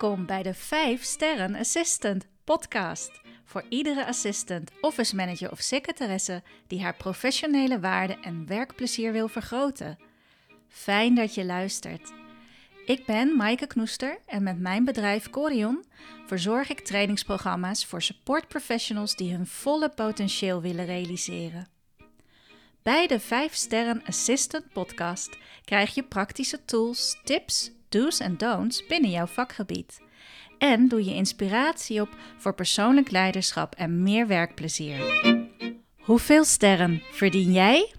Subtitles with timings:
[0.00, 3.20] Welkom bij de 5 Sterren Assistant podcast.
[3.44, 9.98] Voor iedere assistant, office manager of secretaresse die haar professionele waarde en werkplezier wil vergroten.
[10.68, 12.12] Fijn dat je luistert.
[12.86, 15.84] Ik ben Maaike Knoester en met mijn bedrijf Corion
[16.26, 21.68] verzorg ik trainingsprogramma's voor support professionals die hun volle potentieel willen realiseren.
[22.82, 29.10] Bij de 5 Sterren Assistant podcast krijg je praktische tools, tips, do's en don'ts binnen
[29.10, 30.00] jouw vakgebied.
[30.58, 34.98] En doe je inspiratie op voor persoonlijk leiderschap en meer werkplezier.
[35.98, 37.94] Hoeveel sterren verdien jij?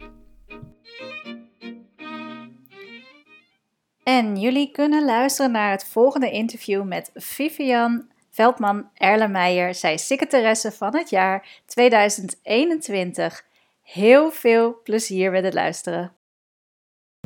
[4.03, 9.75] En jullie kunnen luisteren naar het volgende interview met Vivian Veldman Erlenmeijer.
[9.75, 13.49] Zij is secretaresse van het jaar 2021.
[13.91, 16.17] Heel veel plezier met het luisteren.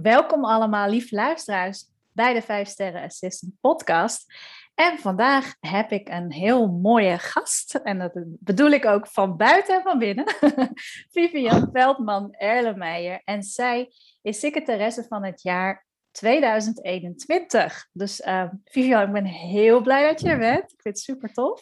[0.02, 4.34] Welkom allemaal, lieve luisteraars, bij de 5 Sterren Assistant podcast.
[4.76, 7.76] En vandaag heb ik een heel mooie gast.
[7.76, 10.26] En dat bedoel ik ook van buiten en van binnen.
[11.14, 13.22] Vivian Veldman Erlenmeijer.
[13.24, 13.92] En zij
[14.22, 17.88] is secretaresse van het jaar 2021.
[17.92, 20.72] Dus uh, Vivian, ik ben heel blij dat je er bent.
[20.72, 21.62] Ik vind het super tof.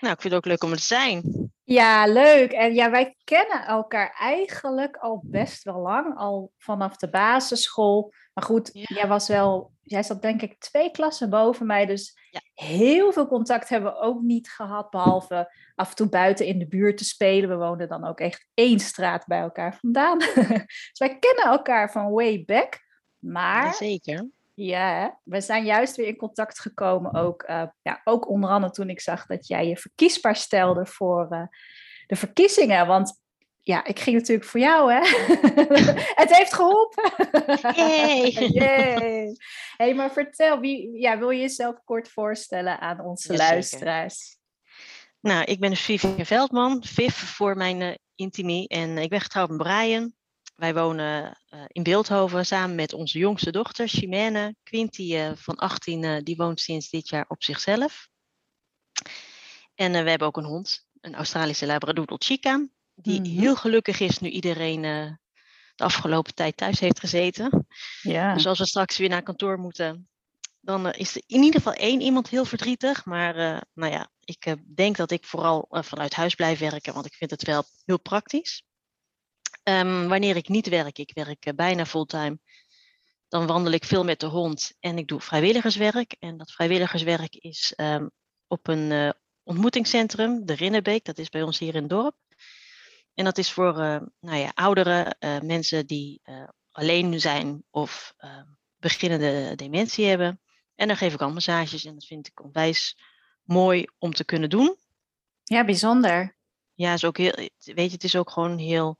[0.00, 1.22] Nou, ik vind het ook leuk om er te zijn.
[1.72, 2.52] Ja, leuk.
[2.52, 8.12] En ja, wij kennen elkaar eigenlijk al best wel lang, al vanaf de basisschool.
[8.34, 12.40] Maar goed, jij was wel, jij zat denk ik twee klassen boven mij, dus ja.
[12.54, 16.68] heel veel contact hebben we ook niet gehad, behalve af en toe buiten in de
[16.68, 17.48] buurt te spelen.
[17.48, 20.18] We woonden dan ook echt één straat bij elkaar vandaan.
[20.88, 22.78] dus wij kennen elkaar van way back.
[23.18, 24.28] Maar Zeker.
[24.62, 27.14] Ja, we zijn juist weer in contact gekomen.
[27.14, 31.26] Ook, uh, ja, ook onder andere toen ik zag dat jij je verkiesbaar stelde voor
[31.30, 31.42] uh,
[32.06, 32.86] de verkiezingen.
[32.86, 33.20] Want
[33.60, 35.00] ja, ik ging natuurlijk voor jou, hè?
[36.22, 37.12] het heeft geholpen.
[37.74, 38.30] Yay.
[38.60, 39.36] Yay.
[39.76, 44.38] hey, maar vertel, wie, ja, wil je jezelf kort voorstellen aan onze luisteraars?
[45.20, 48.68] Nou, ik ben Vivian Veldman, Viv voor mijn uh, intimie.
[48.68, 50.12] En ik ben getrouwd met Brian.
[50.60, 54.54] Wij wonen uh, in Beeldhoven samen met onze jongste dochter, Chimène.
[54.62, 58.08] Quinty uh, van 18, uh, die woont sinds dit jaar op zichzelf.
[59.74, 62.68] En we hebben ook een hond, een Australische Labradoodle Chica.
[62.94, 63.38] Die mm -hmm.
[63.38, 64.82] heel gelukkig is nu iedereen
[65.74, 67.66] de afgelopen tijd thuis heeft gezeten.
[68.02, 68.34] Ja.
[68.34, 70.08] Dus als we straks weer naar kantoor moeten,
[70.60, 73.04] dan is er in ieder geval één iemand heel verdrietig.
[73.04, 73.34] Maar
[73.74, 77.42] nou ja, ik denk dat ik vooral vanuit huis blijf werken, want ik vind het
[77.42, 78.64] wel heel praktisch.
[79.62, 82.38] Um, wanneer ik niet werk, ik werk uh, bijna fulltime,
[83.28, 86.16] dan wandel ik veel met de hond en ik doe vrijwilligerswerk.
[86.18, 88.10] En dat vrijwilligerswerk is um,
[88.46, 89.10] op een uh,
[89.42, 92.16] ontmoetingscentrum, de Rinnebeek, dat is bij ons hier in het dorp.
[93.14, 95.16] En dat is voor uh, nou ja, ouderen,
[95.46, 96.20] mensen die
[96.70, 98.14] alleen zijn of
[98.76, 100.40] beginnende dementie hebben.
[100.74, 102.98] En dan geef ik al massages en dat vind ik onwijs
[103.42, 104.76] mooi om te kunnen doen.
[105.44, 106.36] Ja, bijzonder.
[106.74, 108.98] Ja, is ook heel, weet je, het is ook gewoon heel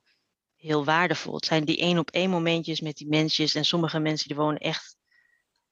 [0.60, 1.34] heel waardevol.
[1.34, 3.54] Het zijn die één op één momentjes met die mensjes.
[3.54, 4.97] En sommige mensen die wonen echt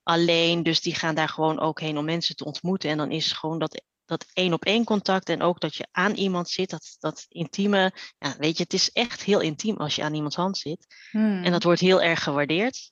[0.02, 0.62] alleen.
[0.62, 2.90] Dus die gaan daar gewoon ook heen om mensen te ontmoeten.
[2.90, 5.28] En dan is gewoon dat, dat één op één contact.
[5.28, 6.70] En ook dat je aan iemand zit.
[6.70, 7.92] Dat, dat intieme.
[8.18, 10.86] Ja, weet je, het is echt heel intiem als je aan iemands hand zit.
[11.10, 11.44] Hmm.
[11.44, 12.90] En dat wordt heel erg gewaardeerd.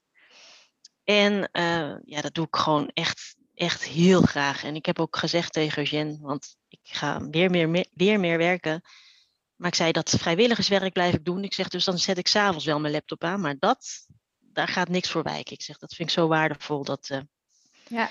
[1.04, 4.64] En uh, ja, dat doe ik gewoon echt, echt heel graag.
[4.64, 8.38] En ik heb ook gezegd tegen Eugène, want ik ga weer meer, meer, weer meer
[8.38, 8.82] werken.
[9.56, 11.44] Maar ik zei dat vrijwilligerswerk blijf ik doen.
[11.44, 13.40] Ik zeg dus dan zet ik s'avonds wel mijn laptop aan.
[13.40, 14.06] Maar dat,
[14.38, 15.52] daar gaat niks voor wijken.
[15.52, 16.84] Ik zeg dat vind ik zo waardevol.
[16.84, 17.20] Dat, uh,
[17.88, 18.10] ja.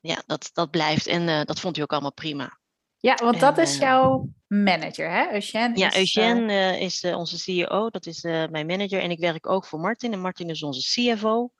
[0.00, 1.06] Ja, dat, dat blijft.
[1.06, 2.58] En uh, dat vond hij ook allemaal prima.
[2.96, 5.32] Ja, want dat is jouw manager, hè?
[5.32, 7.90] Eugène ja, is, Eugène uh, is onze CEO.
[7.90, 9.00] Dat is mijn manager.
[9.00, 10.12] En ik werk ook voor Martin.
[10.12, 11.52] En Martin is onze CFO.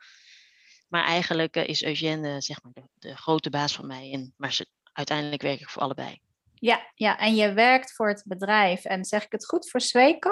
[0.88, 4.12] Maar eigenlijk is Eugène zeg maar de, de, grote baas van mij.
[4.12, 6.20] En, maar ze, uiteindelijk werk ik voor allebei.
[6.64, 8.84] Ja, ja, en je werkt voor het bedrijf.
[8.84, 10.30] En zeg ik het goed voor Sweco?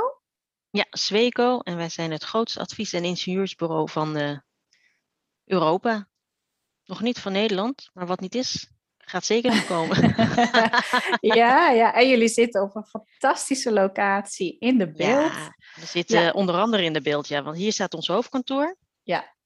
[0.70, 1.59] Ja, Sweco.
[1.59, 4.38] En wij zijn het grootste advies- en ingenieursbureau van uh,
[5.44, 6.08] Europa.
[6.84, 9.96] Nog niet van Nederland, maar wat niet is, gaat zeker nog komen.
[11.38, 15.32] ja, ja, en jullie zitten op een fantastische locatie in de beeld.
[15.32, 16.31] Ja, we zitten ja.
[16.31, 18.76] onder andere in de beeld, ja, want hier staat ons hoofdkantoor.
[19.02, 19.37] Ja.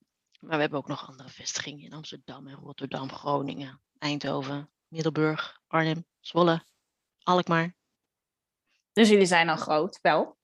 [0.40, 6.04] Maar we hebben ook nog andere vestigingen in Amsterdam en Rotterdam, Groningen, Eindhoven, Middelburg, Arnhem,
[6.20, 6.64] Zwolle,
[7.26, 7.74] Alkmaar.
[8.92, 10.36] Dus jullie zijn al groot, wel?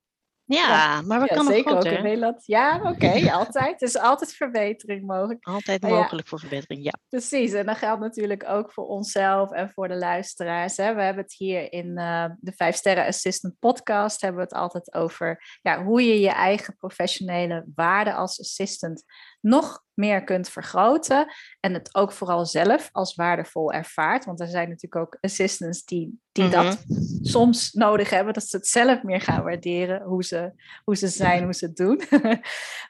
[0.44, 1.02] Ja, ja.
[1.02, 2.46] maar we ja, kunnen zeker ook in Nederland.
[2.46, 3.82] Ja, oké, okay, altijd.
[3.82, 5.44] Is altijd verbetering mogelijk.
[5.44, 6.92] Altijd mogelijk voor verbetering, ja.
[7.08, 10.76] Precies, en dat geldt natuurlijk ook voor onszelf en voor de luisteraars.
[10.76, 10.94] Hè.
[10.94, 14.94] We hebben het hier in uh, de 5 Sterren Assistant podcast hebben we het altijd
[14.94, 19.04] over ja, hoe je je eigen professionele waarde als assistant
[19.42, 21.32] nog meer kunt vergroten.
[21.60, 24.24] En het ook vooral zelf als waardevol ervaart.
[24.24, 27.02] Want er zijn natuurlijk ook assistants die, die dat mhm.
[27.22, 28.34] soms nodig hebben.
[28.34, 30.02] Dat ze het zelf meer gaan waarderen.
[30.02, 30.52] Hoe ze,
[30.84, 32.02] hoe ze zijn, hoe ze het doen.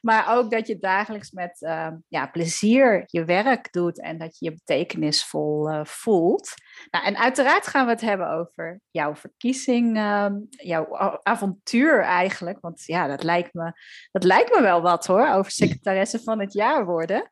[0.08, 4.00] maar ook dat je dagelijks met ehm, ja, plezier je werk doet.
[4.00, 6.54] En dat je je betekenisvol uh, voelt.
[6.90, 9.96] Nou, en uiteraard gaan we het hebben over jouw verkiezing.
[9.96, 12.60] Ehm, jouw avontuur eigenlijk.
[12.60, 13.72] Want ja, dat lijkt me,
[14.10, 15.28] dat lijkt me wel wat hoor.
[15.28, 17.28] Over secretaresse van het jaar worden.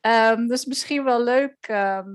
[0.00, 2.08] Um, dus misschien wel leuk ehm,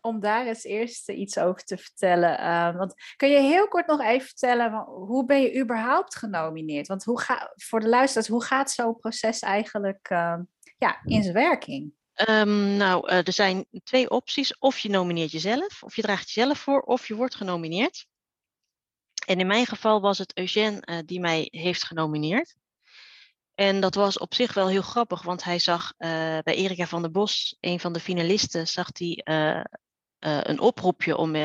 [0.00, 2.76] om daar eens eerst iets over te vertellen.
[2.76, 6.86] Want kun je heel kort nog even vertellen, hoe ben je überhaupt genomineerd?
[6.86, 10.08] Want hoe ga, voor de luisteraars, hoe gaat zo'n proces eigenlijk
[10.78, 11.92] ja, in zijn werking?
[12.76, 14.58] Nou, uh, er zijn twee opties.
[14.58, 18.06] Of je nomineert jezelf, of je draagt jezelf voor, of je wordt genomineerd.
[19.26, 22.56] En in mijn geval was het Eugène uh, die mij heeft genomineerd.
[23.54, 26.08] En dat was op zich wel heel grappig, want hij zag uh,
[26.38, 29.62] bij Erika van der Bos, een van de finalisten, zag hij uh,
[30.18, 31.36] een oproepje om,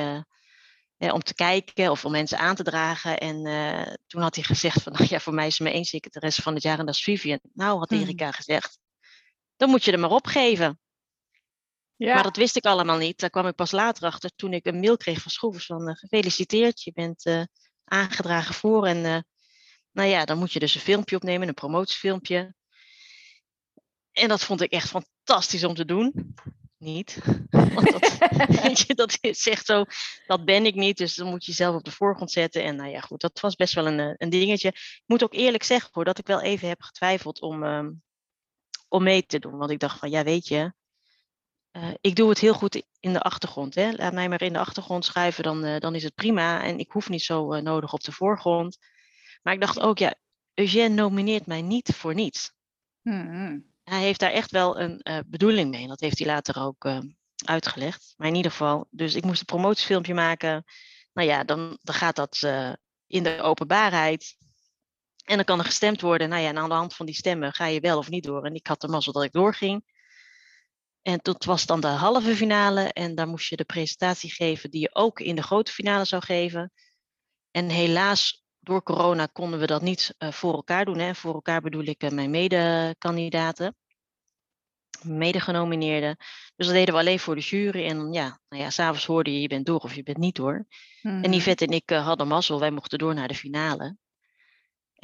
[0.97, 3.17] om te kijken of om mensen aan te dragen.
[3.17, 3.43] En
[4.07, 6.63] toen had hij gezegd van, nou ja, voor mij is mijn één secretaresse van het
[6.63, 7.39] jaar en dat is Vivian.
[7.53, 8.01] Nou, had hmm.
[8.01, 8.79] Erika gezegd,
[9.57, 10.79] dan moet je er maar opgeven.
[11.95, 12.13] Ja.
[12.13, 13.19] Maar dat wist ik allemaal niet.
[13.19, 16.83] Daar kwam ik pas later achter toen ik een mail kreeg van Schroevers van gefeliciteerd,
[16.83, 17.47] je bent
[17.83, 19.25] aangedragen voor en
[19.95, 22.55] nou ja, dan moet je dus een filmpje opnemen, een promotiefilmpje.
[24.11, 26.35] En dat vond ik echt fantastisch om te doen.
[26.77, 27.17] Niet.
[27.73, 28.17] Want dat,
[28.63, 29.85] weet je, dat is echt zo,
[30.27, 30.97] dat ben ik niet.
[30.97, 32.63] Dus dan moet je jezelf op de voorgrond zetten.
[32.63, 34.67] En nou ja, goed, dat was best wel een, eh, een dingetje.
[34.67, 38.03] Ik moet ook eerlijk zeggen hoor, dat ik wel even heb getwijfeld om, um,
[38.95, 39.57] om mee te doen.
[39.57, 40.73] Want ik dacht van, ja weet je,
[41.71, 43.75] uh, ik doe het heel goed in de achtergrond.
[43.75, 43.91] Hè.
[43.91, 46.63] Laat mij maar in de achtergrond schuiven, dan, uh, dan is het prima.
[46.63, 48.77] En ik hoef niet zo nodig op de voorgrond.
[49.41, 50.15] Maar ik dacht ook, ja,
[50.53, 52.51] Eugène nomineert mij niet voor niets.
[53.01, 53.73] Hmm.
[53.83, 55.87] Hij heeft daar echt wel een bedoeling mee.
[55.87, 56.89] Dat heeft hij later ook
[57.45, 58.13] uitgelegd.
[58.17, 60.63] Maar in ieder geval, dus ik moest een promotiefilmpje maken.
[61.13, 62.39] Nou ja, dan, dan gaat dat
[63.07, 64.35] in de openbaarheid.
[65.25, 66.29] En dan kan er gestemd worden.
[66.29, 68.45] Nou ja, en aan de hand van die stemmen ga je wel of niet door.
[68.45, 69.83] En ik had de mazzel dat ik doorging.
[71.01, 72.93] En dat was dan de halve finale.
[72.93, 76.23] En daar moest je de presentatie geven die je ook in de grote finale zou
[76.23, 76.71] geven.
[77.51, 80.97] En helaas door corona konden we dat niet uh, voor elkaar doen.
[80.97, 81.15] Hè.
[81.15, 83.75] Voor elkaar bedoel ik uh, mijn medekandidaten,
[85.01, 86.15] medegenomineerden.
[86.55, 87.85] Dus dat deden we alleen voor de jury.
[87.85, 90.65] En ja, nou ja, s'avonds hoorde je, je bent door of je bent niet door.
[91.01, 93.97] En Yvette en ik uh, hadden mazzel, wij mochten door naar de finale.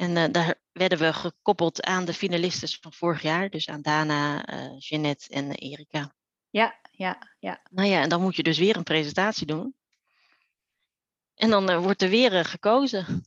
[0.02, 3.50] En daar werden we gekoppeld aan de finalisten van vorig jaar.
[3.50, 4.44] Dus aan Dana,
[4.78, 6.12] Jeannette en Erika.
[6.50, 7.60] Ja, ja, ja.
[7.70, 9.74] Nou ja, en dan moet je dus weer een presentatie doen.
[11.34, 13.26] En dan wordt er weer gekozen.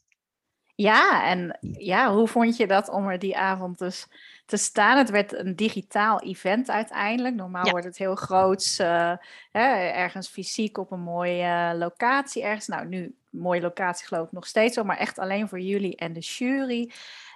[0.75, 4.07] Ja, en ja, hoe vond je dat om er die avond dus
[4.45, 4.97] te staan?
[4.97, 7.35] Het werd een digitaal event uiteindelijk.
[7.35, 9.13] Normaal wordt het heel groots, uh,
[9.51, 12.67] hè, ergens fysiek op een mooie locatie ergens.
[12.67, 16.13] Nou, nu mooie locatie geloof ik nog steeds wel, maar echt alleen voor jullie en
[16.13, 16.91] de jury.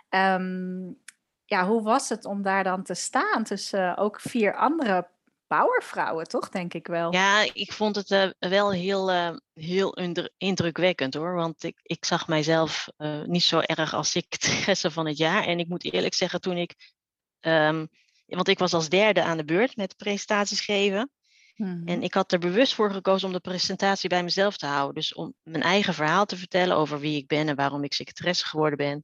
[0.10, 0.98] Um,
[1.46, 5.07] ja, hoe was het om daar dan te staan tussen ook vier andere
[5.48, 6.50] powervrouwen, toch?
[6.50, 7.13] Denk ik wel.
[7.13, 9.98] Ja, ik vond het uh, wel heel, uh, heel
[10.38, 11.34] indrukwekkend hoor.
[11.34, 12.88] Want ik, ik zag mijzelf
[13.25, 15.44] niet zo erg als secretaresse van het jaar.
[15.44, 16.94] En ik moet eerlijk zeggen, toen ik.
[17.42, 17.90] Um,
[18.25, 21.12] want ik was als derde aan de beurt met presentaties geven.
[21.59, 22.01] En mhm.
[22.01, 24.95] ik had er bewust voor gekozen om de presentatie bij mezelf te houden.
[24.95, 28.45] Dus om mijn eigen verhaal te vertellen over wie ik ben en waarom ik secretaresse
[28.45, 29.04] geworden ben.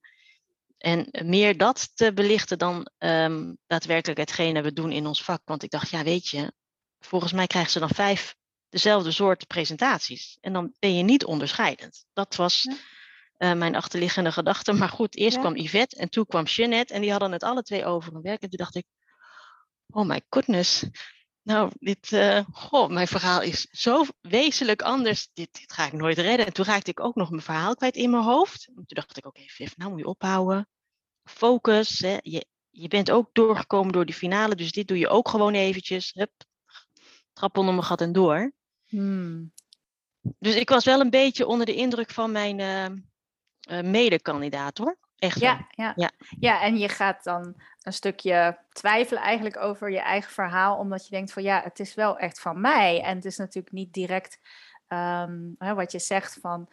[0.77, 5.41] En meer dat te belichten dan um, daadwerkelijk hetgene we doen in ons vak.
[5.45, 6.53] Want ik dacht, ja, weet je,
[6.99, 8.35] volgens mij krijgen ze dan vijf
[8.69, 10.37] dezelfde soort presentaties.
[10.41, 12.05] En dan ben je niet onderscheidend.
[12.13, 14.73] Dat was uh, mijn achterliggende gedachte.
[14.73, 16.93] Maar goed, eerst kwam Yvette en toen kwam Jeannette.
[16.93, 18.41] En die hadden het alle twee over een werk.
[18.41, 18.85] En toen dacht ik,
[19.87, 20.85] oh my goodness.
[21.45, 25.29] Nou, dit, uh, goh, mijn verhaal is zo wezenlijk anders.
[25.33, 26.45] Dit, dit, ga ik nooit redden.
[26.45, 28.67] En toen raakte ik ook nog mijn verhaal kwijt in mijn hoofd.
[28.67, 30.67] En toen dacht ik, oké, okay, Viv, nou moet je ophouden
[31.23, 31.99] focus.
[31.99, 32.17] Hè.
[32.21, 36.11] Je, je bent ook doorgekomen door die finale, dus dit doe je ook gewoon eventjes.
[36.13, 36.31] Hup,
[37.33, 38.53] trap onder mijn gat en door.
[38.85, 39.53] Hmm.
[40.39, 42.85] Dus ik was wel een beetje onder de indruk van mijn uh,
[43.79, 44.97] uh, medekandidaat hoor.
[45.25, 46.11] Echt ja, ja, ja.
[46.39, 51.15] ja, en je gaat dan een stukje twijfelen eigenlijk over je eigen verhaal, omdat je
[51.15, 53.01] denkt van ja, het is wel echt van mij.
[53.01, 54.39] En het is natuurlijk niet direct
[54.87, 56.69] um, hè, wat je zegt van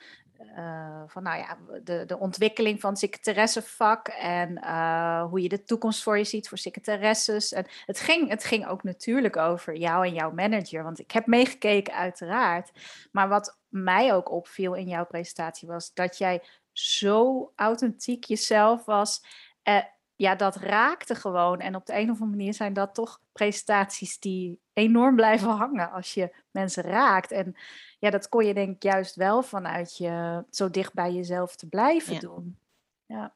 [0.56, 5.64] uh, van nou ja, de, de ontwikkeling van het secretaressevak en uh, hoe je de
[5.64, 7.52] toekomst voor je ziet voor secretaresses.
[7.52, 11.26] En het ging, het ging ook natuurlijk over jou en jouw manager, want ik heb
[11.26, 12.70] meegekeken uiteraard.
[13.12, 19.24] Maar wat mij ook opviel in jouw presentatie was dat jij zo authentiek jezelf was.
[19.64, 19.82] Uh,
[20.16, 21.60] ja, dat raakte gewoon.
[21.60, 25.90] En op de een of andere manier zijn dat toch presentaties die enorm blijven hangen
[25.90, 27.30] als je mensen raakt.
[27.30, 27.56] En
[27.98, 31.68] ja, dat kon je denk ik juist wel vanuit je zo dicht bij jezelf te
[31.68, 32.58] blijven doen.
[33.06, 33.34] Ja.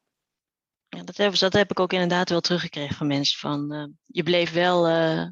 [0.88, 3.38] Ja, dat, heb, dat heb ik ook inderdaad wel teruggekregen van mensen.
[3.38, 5.26] Van, uh, je bleef wel, uh,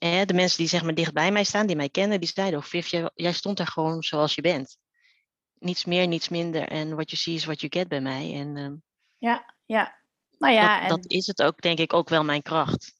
[0.00, 2.64] de mensen die zeg maar dicht bij mij staan, die mij kennen, die zeiden ook,
[2.64, 4.78] Viv, jij, jij stond daar gewoon zoals je bent.
[5.62, 6.68] Niets meer, niets minder.
[6.68, 8.34] En wat je ziet is wat je get bij mij.
[8.34, 8.70] En, uh,
[9.18, 10.00] ja, ja.
[10.38, 12.94] Nou ja, dat, dat, is het ook, denk ik, ook wel mijn kracht.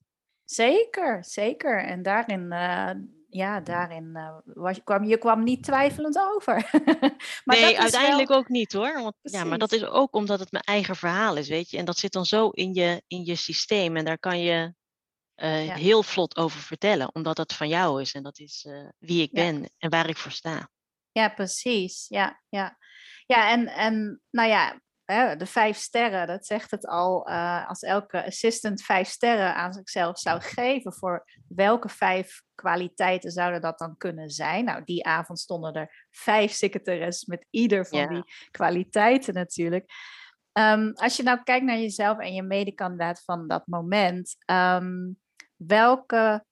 [0.45, 1.85] Zeker, zeker.
[1.85, 2.90] En daarin, uh,
[3.28, 6.71] ja, daarin uh, was, kwam je kwam niet twijfelend over.
[7.45, 9.02] maar nee, uiteindelijk ook niet hoor.
[9.02, 11.78] Want, ja, maar dat is ook omdat het mijn eigen verhaal is, weet je.
[11.78, 13.97] En dat zit dan zo in je, in je systeem.
[13.97, 14.75] En daar kan je
[15.37, 15.75] uh, ja.
[15.75, 18.12] heel vlot over vertellen, omdat dat van jou is.
[18.12, 18.66] En dat is
[18.99, 20.71] wie ik ben en waar ik voor sta.
[21.12, 22.07] Ja, precies.
[22.09, 22.78] Ja, ja.
[23.26, 24.81] Ja, en, en nou ja,
[25.37, 27.28] de vijf sterren, dat zegt het al.
[27.28, 33.61] Uh, als elke assistant vijf sterren aan zichzelf zou geven, voor welke vijf kwaliteiten zouden
[33.61, 34.64] dat dan kunnen zijn?
[34.64, 39.90] Nou, die avond stonden er vijf secretaresses met ieder van die kwaliteiten natuurlijk.
[40.52, 45.21] Um, als je nou kijkt naar jezelf en je medekandidaat van dat moment, um,
[45.57, 46.45] welke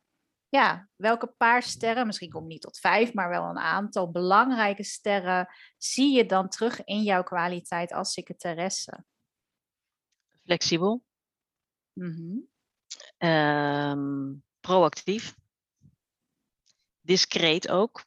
[0.50, 4.84] ja, welke paar sterren, misschien kom je niet tot vijf, maar wel een aantal belangrijke
[4.84, 9.04] sterren, zie je dan terug in jouw kwaliteit als secretaresse?
[10.44, 11.02] Flexibel.
[11.92, 12.48] Mm
[14.60, 15.34] proactief.
[17.00, 18.04] Discreet ook.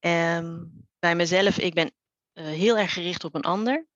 [0.00, 1.92] Um, bij mezelf, ik ben
[2.34, 3.86] uh, heel erg gericht op een ander.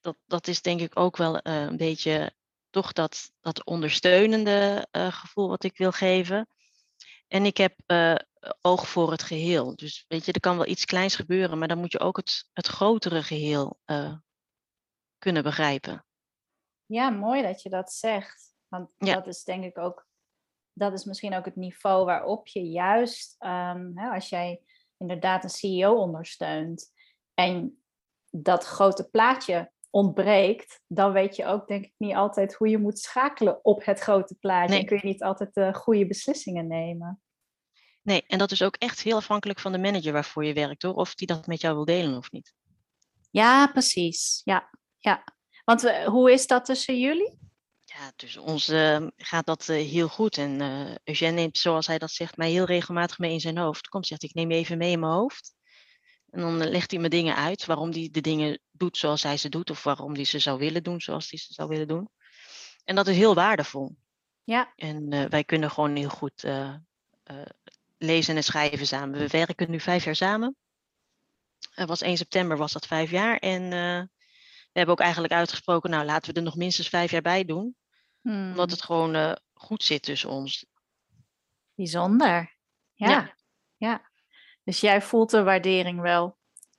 [0.00, 2.34] Dat, dat is denk ik ook wel uh, een beetje
[2.74, 6.48] toch dat, dat ondersteunende uh, gevoel wat ik wil geven.
[7.28, 8.14] En ik heb uh,
[8.60, 9.76] oog voor het geheel.
[9.76, 12.48] Dus weet je, er kan wel iets kleins gebeuren, maar dan moet je ook het,
[12.52, 14.14] het grotere geheel uh,
[15.18, 16.06] kunnen begrijpen.
[16.86, 18.54] Ja, mooi dat je dat zegt.
[18.68, 19.14] Want ja.
[19.14, 20.06] dat is denk ik ook,
[20.72, 24.60] dat is misschien ook het niveau waarop je juist, um, hè, als jij
[24.96, 26.92] inderdaad een CEO ondersteunt
[27.34, 27.84] en
[28.30, 32.98] dat grote plaatje ontbreekt, dan weet je ook denk ik niet altijd hoe je moet
[32.98, 34.68] schakelen op het grote plaatje.
[34.68, 34.78] Nee.
[34.78, 37.22] En kun je niet altijd de goede beslissingen nemen.
[38.02, 40.94] Nee, en dat is ook echt heel afhankelijk van de manager waarvoor je werkt, hoor.
[40.94, 42.54] Of die dat met jou wil delen of niet.
[43.30, 44.40] Ja, precies.
[44.44, 45.24] Ja, ja.
[45.64, 47.38] Want uh, hoe is dat tussen jullie?
[47.84, 50.38] Ja, tussen ons uh, gaat dat uh, heel goed.
[50.38, 50.60] En
[51.04, 53.88] Eugène neemt, zoals hij dat zegt, mij heel regelmatig mee in zijn hoofd.
[53.88, 55.54] Kom, zegt ik neem je even mee in mijn hoofd.
[56.34, 59.48] En dan legt hij me dingen uit waarom hij de dingen doet zoals hij ze
[59.48, 62.08] doet, of waarom hij ze zou willen doen zoals hij ze zou willen doen.
[62.84, 63.96] En dat is heel waardevol.
[64.44, 64.72] Ja.
[64.76, 66.74] En uh, wij kunnen gewoon heel goed uh,
[67.30, 67.42] uh,
[67.98, 69.18] lezen en schrijven samen.
[69.18, 70.56] We werken nu vijf jaar samen.
[71.74, 73.36] Was 1 september was dat vijf jaar.
[73.36, 77.44] En we hebben ook eigenlijk uitgesproken, nou laten we er nog minstens vijf jaar bij
[77.44, 77.76] doen.
[78.20, 78.50] Hmm.
[78.50, 80.66] Omdat het gewoon goed zit tussen ons.
[81.74, 82.56] Bijzonder.
[82.92, 83.08] ja.
[83.08, 83.34] ja.
[83.76, 84.12] ja.
[84.64, 86.36] Dus jij voelt de waardering wel.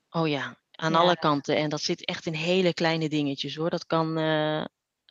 [0.10, 0.98] Oh ja, aan ja.
[0.98, 1.56] alle kanten.
[1.56, 3.70] En dat zit echt in hele kleine dingetjes hoor.
[3.70, 4.66] Dat kan, uh,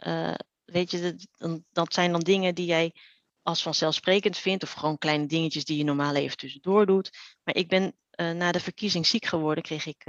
[0.07, 1.01] uh, weet je,
[1.39, 2.95] dat, dat zijn dan dingen die jij
[3.43, 4.63] als vanzelfsprekend vindt.
[4.63, 7.11] Of gewoon kleine dingetjes die je normaal even tussendoor doet.
[7.45, 10.05] Maar ik ben uh, na de verkiezing ziek geworden, kreeg ik,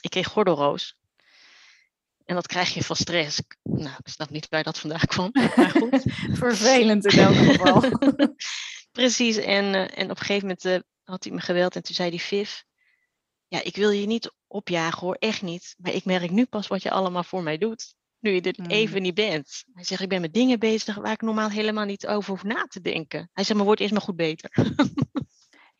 [0.00, 0.98] ik kreeg gordelroos.
[2.24, 3.42] En dat krijg je van stress.
[3.62, 5.30] Nou, ik snap niet waar dat vandaan kwam.
[5.32, 6.02] Maar goed.
[6.44, 7.84] Vervelend in elk geval.
[8.92, 9.36] Precies.
[9.36, 12.50] En, en op een gegeven moment had hij me geweld en toen zei hij, Viv,
[13.46, 15.74] ja, ik wil je niet opjagen hoor, echt niet.
[15.78, 17.94] Maar ik merk nu pas wat je allemaal voor mij doet.
[18.18, 18.66] Nu je er mm.
[18.66, 19.64] even niet bent.
[19.72, 22.66] Hij zegt, ik ben met dingen bezig waar ik normaal helemaal niet over hoef na
[22.66, 23.30] te denken.
[23.32, 24.50] Hij zegt, maar wordt eerst maar goed beter.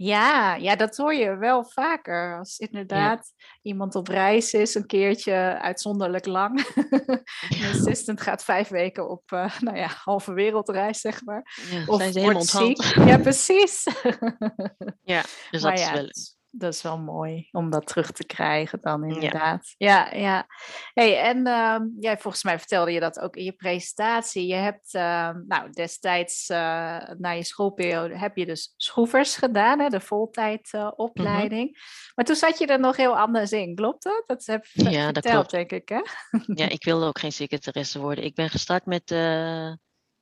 [0.03, 2.39] Ja, ja, dat hoor je wel vaker.
[2.39, 6.67] Als inderdaad iemand op reis is, een keertje uitzonderlijk lang.
[7.49, 11.59] een assistant gaat vijf weken op, uh, nou ja, halve wereldreis, zeg maar.
[11.71, 12.83] Ja, of zijn ze helemaal ziek.
[12.83, 13.87] Ja, precies.
[15.03, 16.09] ja, dus dat is wel
[16.51, 19.75] dat is wel mooi om dat terug te krijgen dan inderdaad.
[19.77, 20.19] Ja, ja.
[20.19, 20.47] ja.
[20.93, 24.47] Hey, en uh, jij volgens mij vertelde je dat ook in je presentatie.
[24.47, 26.57] Je hebt uh, nou, destijds uh,
[27.19, 31.69] na je schoolperiode heb je dus schroevers gedaan, hè, de voltijdopleiding.
[31.69, 32.13] Mm -hmm.
[32.15, 34.23] Maar toen zat je er nog heel anders in, klopt dat?
[34.27, 35.51] Dat heb je ja, verteld, dat klopt.
[35.51, 36.01] denk ik, hè?
[36.55, 38.25] ja, ik wilde ook geen secretaresse worden.
[38.25, 39.73] Ik ben gestart met, eh,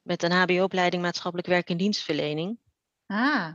[0.03, 2.59] met een hbo-opleiding maatschappelijk werk en dienstverlening.
[3.07, 3.53] Ah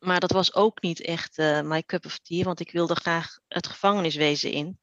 [0.00, 3.38] maar dat was ook niet echt uh, my cup of tea, want ik wilde graag
[3.48, 4.78] het gevangeniswezen in.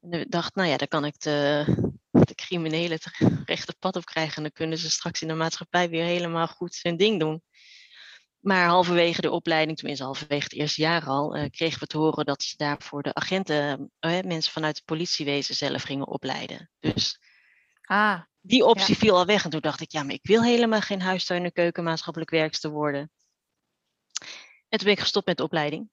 [0.00, 1.64] En ik dacht, nou ja, dan kan ik de,
[2.28, 3.06] de criminelen het
[3.44, 4.36] rechte pad op krijgen.
[4.36, 7.42] En dan kunnen ze straks in de maatschappij weer helemaal goed hun ding doen.
[8.38, 12.24] Maar halverwege de opleiding, tenminste halverwege het eerste jaar al, uh, kregen we te horen
[12.24, 16.70] dat ze daarvoor de agenten, uh, mensen vanuit het politiewezen zelf gingen opleiden.
[16.80, 17.18] Dus
[17.82, 20.80] Ah, Die optie viel al weg en toen dacht ik, ja, maar ik wil helemaal
[20.80, 23.10] geen huistuin- en keukenmaatschappelijk werkster worden.
[24.72, 25.90] En toen ben ik gestopt met de opleiding.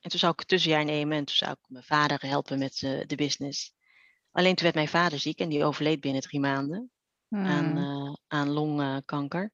[0.00, 2.82] En toen zou ik een tussenjaar nemen en toen zou ik mijn vader helpen met
[2.82, 3.72] eh, de business.
[4.32, 6.90] Alleen toen werd mijn vader ziek en die overleed binnen drie maanden
[7.30, 9.52] aan, hmm, eh, aan longkanker.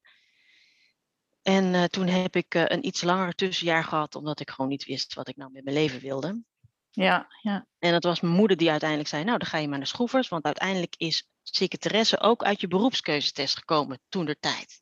[1.41, 5.13] En eh, toen heb ik een iets langer tussenjaar gehad, omdat ik gewoon niet wist
[5.13, 6.43] wat ik nou met mijn leven wilde.
[6.91, 7.67] ja, ja.
[7.79, 10.27] En dat was mijn moeder die uiteindelijk zei, nou dan ga je maar naar Schroevers,
[10.27, 14.81] want uiteindelijk is secretaresse ook uit je beroepskeuzetest gekomen toen der tijd.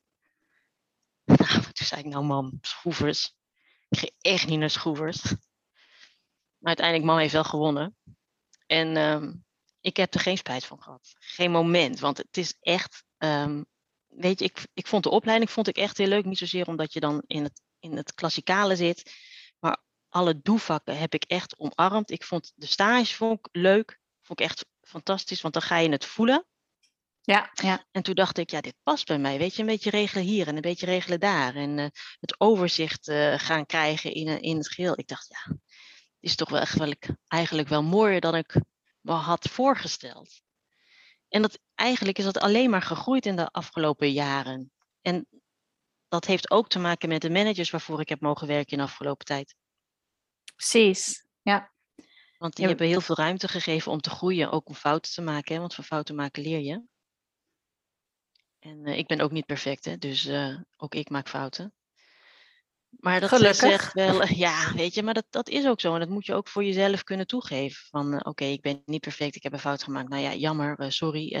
[1.24, 3.34] Nou, toen zei ik, nou mam, Schroevers.
[3.92, 5.22] Ik ga echt niet naar Schroevers.
[6.58, 7.96] Maar uiteindelijk, mam heeft wel gewonnen.
[8.66, 9.34] En ehm,
[9.80, 11.12] ik heb er geen spijt van gehad.
[11.18, 13.62] Geen moment, want het is echt, ehm,
[14.06, 16.24] weet je, ik, ik vond de opleiding vond ik echt heel leuk.
[16.24, 19.12] Niet zozeer omdat je dan in het, in het klassikale zit,
[19.58, 22.10] maar alle doevakken heb ik echt omarmd.
[22.10, 25.90] Ik vond de stage vond ik leuk, vond ik echt fantastisch, want dan ga je
[25.90, 26.46] het voelen.
[27.24, 27.84] Ja, ja.
[27.90, 29.38] En toen dacht ik, ja, dit past bij mij.
[29.38, 31.54] Weet je, een beetje regelen hier en een beetje regelen daar.
[31.54, 31.86] En eh,
[32.20, 34.98] het overzicht eh, gaan krijgen in, in het geheel.
[34.98, 35.56] Ik dacht, ja,
[36.20, 36.94] is toch wel echt wel,
[37.26, 38.60] eigenlijk wel mooier dan ik
[39.00, 40.40] me had voorgesteld.
[41.28, 44.72] En dat, eigenlijk is dat alleen maar gegroeid in de afgelopen jaren.
[45.00, 45.26] En
[46.08, 48.84] dat heeft ook te maken met de managers waarvoor ik heb mogen werken in de
[48.84, 49.54] afgelopen tijd.
[50.54, 51.26] Precies.
[51.42, 51.72] Ja,
[52.38, 52.68] Want die Ja.
[52.70, 55.54] hebben heel veel ruimte gegeven om te groeien, ook om fouten te maken.
[55.54, 55.60] Hè?
[55.60, 56.90] Want van fouten maken leer je.
[58.62, 59.98] En eh, ik ben ook niet perfect, hè?
[59.98, 61.74] dus eh, ook ik maak fouten.
[62.88, 63.60] Maar dat eh, Gelukkig.
[63.60, 65.94] zegt wel, ja, weet je, maar dat, dat is ook zo.
[65.94, 67.86] En dat moet je ook voor jezelf kunnen toegeven.
[67.90, 70.08] Van, oké, ik ben niet perfect, ik heb een fout gemaakt.
[70.08, 71.36] Nou ja, jammer, sorry,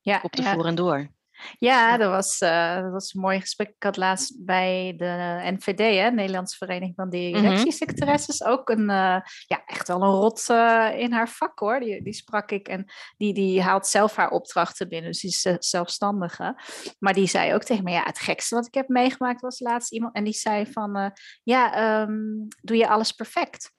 [0.00, 0.44] ja, kop ja.
[0.44, 1.10] ervoor en door.
[1.58, 3.68] Ja, dat was, eh, dat was een mooi gesprek.
[3.68, 9.62] Ik had laatst bij de NVD, hè, Nederlandse Vereniging van Directiesecretaresses, ook een, eh, ja,
[9.66, 11.80] echt wel een rot eh, in haar vak hoor.
[11.80, 12.84] Die, die sprak ik en
[13.16, 16.56] die, die haalt zelf haar opdrachten binnen, dus die is zelfstandige.
[16.98, 19.92] Maar die zei ook tegen me, ja, het gekste wat ik heb meegemaakt was laatst
[19.92, 21.12] iemand, en die zei van,
[21.42, 22.18] ja, ehm,
[22.60, 23.72] doe je alles perfect?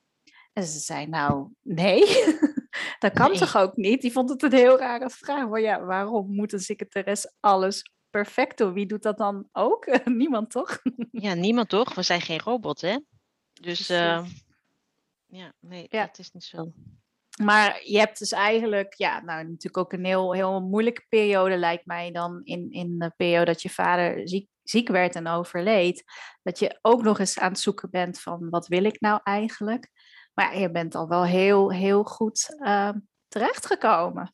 [0.54, 2.04] En ze zei, nou, nee,
[3.00, 3.40] dat kan Nee.
[3.40, 4.02] toch ook niet?
[4.02, 5.48] Die vond het een heel rare vraag.
[5.50, 8.74] Maar ja, waarom moet een secretaris alles perfect doen?
[8.74, 9.86] Wie doet dat dan ook?
[10.06, 10.80] Niemand toch?
[11.12, 11.96] Ja, niemand toch?
[11.96, 12.98] We zijn geen robot, hè?
[13.54, 14.44] Dus eh, Precies.
[15.26, 16.06] ja, nee, Ja.
[16.06, 16.74] dat is niet zo.
[17.44, 21.86] Maar je hebt dus eigenlijk, ja, nou natuurlijk ook een heel, heel moeilijke periode lijkt
[21.86, 26.04] mij dan in, in de periode dat je vader ziek, ziek werd en overleed.
[26.44, 29.90] Dat je ook nog eens aan het zoeken bent van wat wil ik nou eigenlijk?
[30.40, 32.90] Maar je bent al wel heel, heel goed uh,
[33.28, 34.34] terechtgekomen.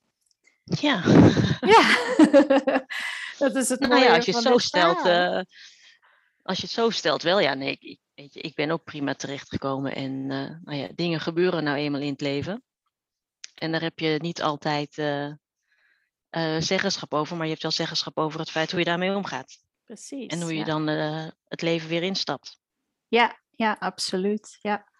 [0.63, 1.03] Ja.
[1.59, 1.97] Ja,
[3.45, 5.41] dat is het Nou mooie ja, als je het zo stelt, eh,
[6.41, 9.13] als je het zo stelt, wel ja, nee, ik, weet je, ik ben ook prima
[9.13, 12.63] terechtgekomen en eh, nou ja, dingen gebeuren nou eenmaal in het leven.
[13.55, 18.39] En daar heb je niet altijd eh, zeggenschap over, maar je hebt wel zeggenschap over
[18.39, 19.57] het feit hoe je daarmee omgaat.
[19.83, 20.27] Precies.
[20.27, 20.65] En hoe je ja.
[20.65, 20.87] dan
[21.47, 22.59] het leven weer instapt.
[23.07, 24.57] Ja, ja, absoluut.
[24.61, 24.93] Ja.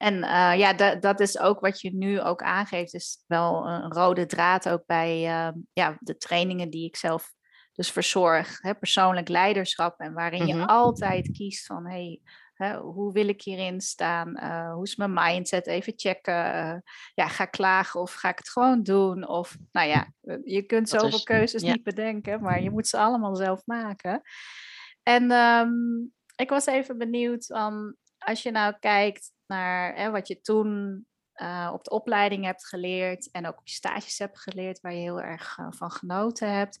[0.00, 3.92] En eh, ja, da- dat is ook wat je nu ook aangeeft, is wel een
[3.92, 7.32] rode draad ook bij eh, ja, de trainingen die ik zelf
[7.72, 8.60] dus verzorg.
[8.62, 10.68] Hè, persoonlijk leiderschap en waarin je Mhm.
[10.68, 12.20] altijd kiest van hey,
[12.54, 14.36] hè, hoe wil ik hierin staan?
[14.36, 15.66] Eh, hoe is mijn mindset?
[15.66, 16.52] Even checken.
[16.54, 16.76] Eh,
[17.14, 19.28] ja, ga ik klagen of ga ik het gewoon doen?
[19.28, 20.12] Of nou ja,
[20.44, 21.72] je kunt zoveel is- keuzes ja.
[21.72, 24.22] niet bedenken, maar je moet ze allemaal zelf maken.
[25.02, 25.70] En ehm,
[26.36, 27.94] ik was even benieuwd van
[28.30, 33.30] als je nou kijkt naar hè, wat je toen eh, op de opleiding hebt geleerd
[33.30, 36.78] en ook op je stages hebt geleerd, waar je heel erg eh, van genoten hebt.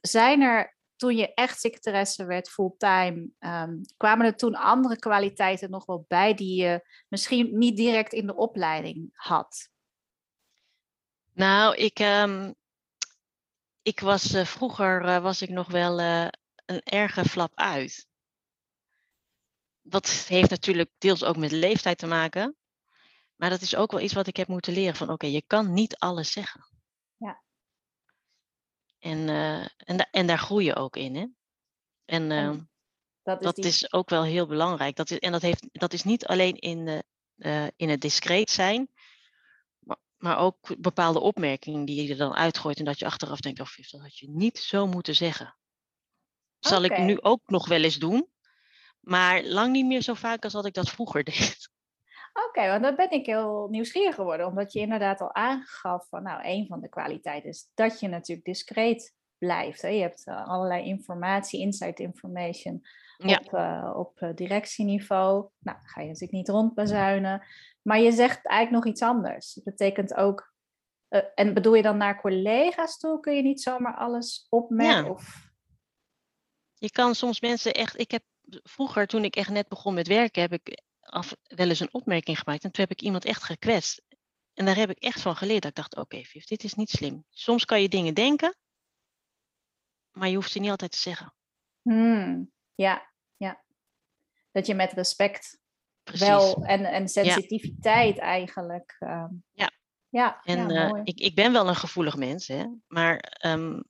[0.00, 5.86] Zijn er toen je echt secretaresse werd fulltime, ehm, kwamen er toen andere kwaliteiten nog
[5.86, 9.68] wel bij die je misschien niet direct in de opleiding had?
[11.32, 12.52] Nou, ik, ehm,
[13.82, 18.09] ik was eh, vroeger was ik nog wel een erge flap uit.
[19.90, 22.56] Dat heeft natuurlijk deels ook met leeftijd te maken.
[23.36, 24.96] Maar dat is ook wel iets wat ik heb moeten leren.
[24.96, 26.66] Van oké, je kan niet alles zeggen.
[27.16, 27.42] Ja.
[28.98, 31.14] En, eh, en, en daar groei je ook in.
[31.16, 31.20] Hè?
[31.20, 31.36] En
[32.04, 32.58] En ehm,
[33.22, 34.96] Dat is dat die, is ook wel heel belangrijk.
[34.96, 37.04] Dat is, en dat, heeft, dat is niet alleen in, de,
[37.36, 38.90] eh, in het discreet zijn.
[39.78, 42.78] Maar, maar ook bepaalde opmerkingen die je er dan uitgooit.
[42.78, 45.56] En dat je achteraf denkt, oh, Viv, dat had je niet zo moeten zeggen.
[46.58, 48.28] Zal ik nu ook nog wel eens doen.
[49.00, 51.68] Maar lang niet meer zo vaak als dat ik dat vroeger deed.
[52.48, 56.40] Oké, want dan ben ik heel nieuwsgierig geworden, omdat je inderdaad al aangaf van, nou,
[56.44, 59.82] een van de kwaliteiten is dat je natuurlijk discreet blijft.
[59.82, 59.88] Hè?
[59.88, 62.80] Je hebt eh, allerlei informatie, inside information
[63.16, 63.38] Ja.
[63.44, 65.48] op, eh, op eh, directieniveau.
[65.58, 67.46] Nou, ga je natuurlijk niet rondbazuinen,
[67.82, 69.54] maar je zegt eigenlijk nog iets anders.
[69.54, 70.48] Dat betekent ook
[71.34, 73.20] en bedoel je dan naar collega's toe?
[73.20, 75.04] Kun je niet zomaar alles opmerken?
[75.04, 75.10] Ja.
[75.10, 75.50] Of...
[76.74, 77.98] Je kan soms mensen echt.
[77.98, 78.22] Ik heb
[78.62, 82.38] vroeger, toen ik echt net begon met werken, heb ik af, wel eens een opmerking
[82.38, 82.64] gemaakt.
[82.64, 84.02] En toen heb ik iemand echt gekwetst.
[84.54, 85.62] En daar heb ik echt van geleerd.
[85.62, 87.24] Dat ik dacht, oké, Viv, dit is niet slim.
[87.30, 88.56] Soms kan je dingen denken,
[90.10, 91.34] maar je hoeft ze niet altijd te zeggen.
[91.82, 93.64] Hmm, ja, ja.
[94.52, 95.58] Dat je met respect
[96.02, 96.26] Precies.
[96.26, 98.96] wel en, en sensitiviteit eigenlijk.
[98.98, 99.70] ehm, Ja.
[100.08, 102.64] Ja, En ja, eh, ik, ik ben wel een gevoelig mens, hè?
[102.86, 103.80] maar ehm, eh,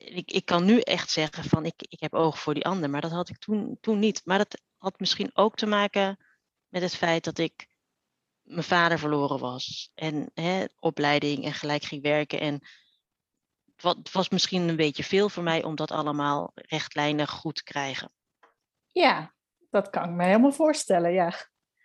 [0.00, 3.00] ik, ik kan nu echt zeggen van ik, ik heb oog voor die ander, maar
[3.00, 4.22] dat had ik toen, toen niet.
[4.24, 6.24] Maar dat had misschien ook te maken
[6.68, 7.68] met het feit dat ik
[8.42, 12.40] mijn vader verloren was en hè, opleiding en gelijk ging werken.
[12.40, 12.54] En
[13.74, 17.54] het wa- het was misschien een beetje veel voor mij om dat allemaal rechtlijnig goed
[17.54, 18.12] te krijgen.
[18.86, 19.34] Ja,
[19.70, 21.32] dat kan ik me helemaal voorstellen, ja.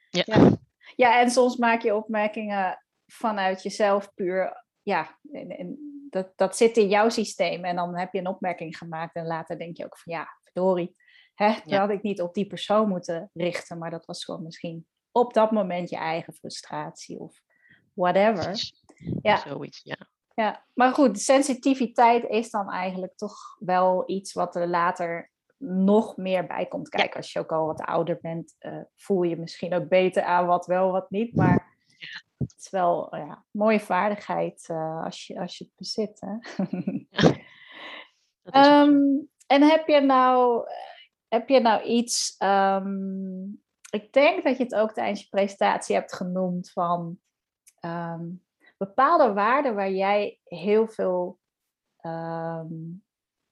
[0.10, 0.24] Ja.
[0.26, 0.58] Ja,
[0.96, 4.66] ja en soms maak je opmerkingen vanuit jezelf puur.
[4.82, 7.66] Ja, en, en dat, dat zit in jouw systeem.
[7.66, 10.96] En dan heb je een opmerking gemaakt en later denk je ook van ja, verdorie.
[11.34, 11.80] Hè, dat Ja.
[11.80, 15.52] had ik niet op die persoon moeten richten, maar dat was gewoon misschien op dat
[15.52, 17.42] moment je eigen frustratie of
[17.94, 18.74] whatever.
[19.22, 19.38] Ja.
[19.38, 19.98] Zoiets, ja.
[20.34, 26.48] Ja, maar goed, sensitiviteit is dan eigenlijk toch wel iets wat er later nog meer
[26.48, 27.18] bij komt kijken.
[27.18, 30.66] Als je ook al wat ouder bent, eh, voel je misschien ook beter aan wat
[30.66, 31.36] wel, wat niet.
[31.36, 31.75] Maar
[32.38, 36.22] het is wel eh, ja, een mooie vaardigheid eh, als, je, als je het bezit.
[36.22, 36.36] Hè?
[38.46, 39.00] Ehm,
[39.48, 40.68] en heb je nou,
[41.28, 43.44] heb je nou iets, ehm,
[43.90, 47.20] ik denk dat je het ook tijdens je presentatie hebt genoemd van
[47.80, 48.24] ehm,
[48.78, 51.40] bepaalde waarden waar jij heel veel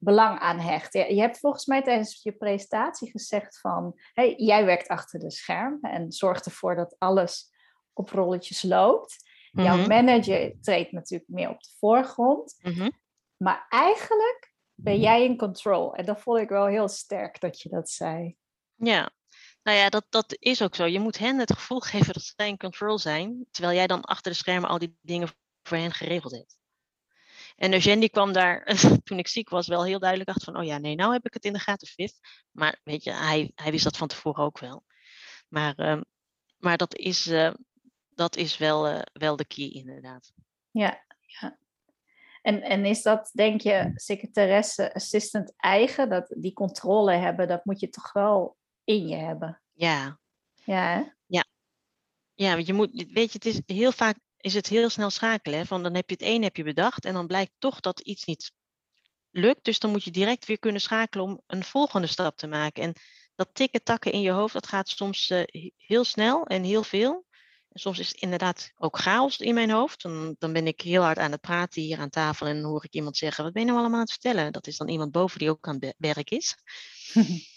[0.03, 0.93] belang aan hecht.
[0.93, 5.31] Je, je hebt volgens mij tijdens je presentatie gezegd van, hey, jij werkt achter de
[5.31, 7.52] scherm en zorgt ervoor dat alles
[7.93, 9.31] op rolletjes loopt.
[9.51, 12.55] Jouw Mhm, manager treedt natuurlijk meer op de voorgrond.
[12.61, 12.89] mhm.
[13.37, 15.95] Maar eigenlijk ben jij in control.
[15.95, 18.35] En dat vond ik wel heel sterk dat je dat zei.
[18.75, 19.11] Ja,
[19.63, 20.85] nou ja, dat, dat is ook zo.
[20.85, 24.31] Je moet hen het gevoel geven dat zij in control zijn, terwijl jij dan achter
[24.31, 25.27] de schermen al die dingen
[25.63, 26.57] voor hen geregeld hebt.
[27.55, 28.65] En Eugène die kwam daar,
[29.03, 31.33] toen ik ziek was, wel heel duidelijk achter van, oh ja, nee, nou heb ik
[31.33, 32.11] het in de gaten, Viv.
[32.51, 34.83] Maar weet je, hij, hij wist dat van tevoren ook wel.
[35.47, 36.01] Maar, ehm,
[36.57, 37.53] maar dat is, eh,
[38.15, 40.31] dat is wel, eh, wel de key, inderdaad.
[40.71, 41.57] Ja, ja.
[42.41, 46.09] En, en is dat, denk je, secretaresse, assistant eigen?
[46.09, 49.61] Dat die controle hebben, dat moet je toch wel in je hebben.
[49.73, 50.19] Ja,
[50.65, 51.11] Ja, hè?
[52.35, 55.59] Ja, want je moet, weet je, het is heel vaak is het heel snel schakelen.
[55.59, 55.65] Hè?
[55.65, 58.25] Van dan heb je het een heb je bedacht en dan blijkt toch dat iets
[58.25, 58.51] niet
[59.29, 59.63] lukt.
[59.63, 62.83] Dus dan moet je direct weer kunnen schakelen om een volgende stap te maken.
[62.83, 62.93] En
[63.35, 66.83] dat tikken takken in je hoofd, dat gaat soms eh, he- heel snel en heel
[66.83, 67.25] veel.
[67.73, 70.01] En soms is het inderdaad ook chaos in mijn hoofd.
[70.01, 72.83] Dan, dan ben ik heel hard aan het praten hier aan tafel en dan hoor
[72.83, 74.51] ik iemand zeggen, wat ben je nou allemaal aan het vertellen?
[74.51, 76.55] Dat is dan iemand boven die ook aan het werk is.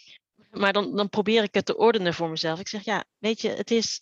[0.51, 2.61] Maar dan, dan probeer ik het te ordenen voor mezelf.
[2.61, 4.01] Ik zeg, ja, weet je, het is,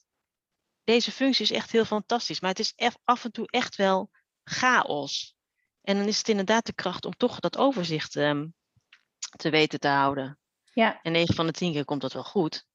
[0.85, 2.75] deze functie is echt heel fantastisch, maar het is
[3.05, 4.11] af en toe echt wel
[4.45, 5.35] chaos.
[5.83, 8.47] En dan is het inderdaad de kracht om toch dat overzicht ehm,
[9.37, 10.39] te weten te houden.
[10.73, 12.67] Ja, En 9 van de 10 keer komt dat wel goed.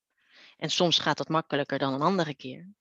[0.57, 2.73] En soms gaat dat makkelijker dan een andere keer.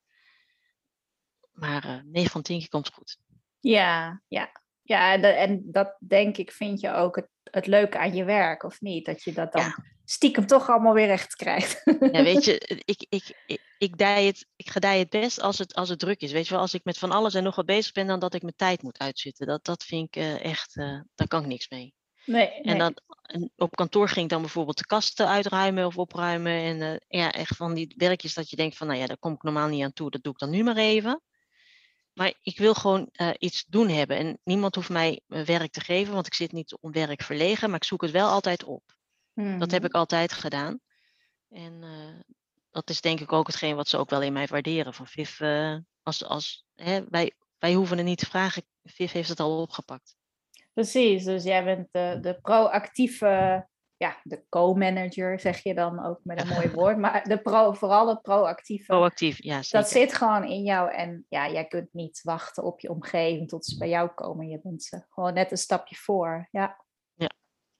[1.58, 3.18] Maar eh 9 van 10 keer komt het goed.
[3.60, 4.50] ja, ja.
[4.82, 8.24] Ja, en dat- en dat denk ik vind je ook het, het leuke aan je
[8.24, 9.06] werk, of niet?
[9.06, 9.76] Dat je dat dan Ja.
[10.04, 11.82] stiekem toch allemaal weer recht krijgt.
[12.12, 15.74] Ja, weet je, ik, ik, ik, ik, dij het, ik gedij het best als het,
[15.74, 16.32] als het druk is.
[16.32, 18.34] Weet je wel, als ik met van alles en nog wat bezig ben, dan dat
[18.34, 19.46] ik mijn tijd moet uitzitten.
[19.46, 21.94] Dat, dat vind ik eh, echt, eh, daar kan ik niks mee.
[22.24, 22.78] Nee, En nee.
[22.78, 26.52] dan en op kantoor ging ik dan bijvoorbeeld de kasten uitruimen of opruimen.
[26.52, 29.42] En ja, echt van die werkjes dat je denkt van, nou ja, daar kom ik
[29.42, 30.10] normaal niet aan toe.
[30.10, 31.22] Dat doe ik dan nu maar even.
[32.18, 34.16] Maar ik wil gewoon eh, iets doen hebben.
[34.16, 37.68] En niemand hoeft mij eh, werk te geven, want ik zit niet om werk verlegen.
[37.70, 38.96] Maar ik zoek het wel altijd op.
[39.34, 39.84] Dat heb Mhm.
[39.84, 40.80] ik altijd gedaan.
[41.48, 42.34] En eh,
[42.70, 44.94] dat is denk ik ook hetgeen wat ze ook wel in mij waarderen.
[44.94, 45.40] Van Viv,
[46.02, 48.62] als, als, hè, wij, wij hoeven het niet te vragen.
[48.82, 50.16] Viv heeft het al opgepakt.
[50.72, 53.66] Precies, dus jij bent de, de proactieve,
[53.98, 58.08] ja, de co-manager zeg je dan ook met een mooi woord, maar de pro, vooral
[58.08, 59.80] het proactieve, Proactief, ja zeker.
[59.80, 63.64] dat zit gewoon in jou en ja, jij kunt niet wachten op je omgeving tot
[63.66, 64.48] ze bij jou komen.
[64.48, 66.48] Je bent ze gewoon net een stapje voor.
[66.50, 66.76] Ja,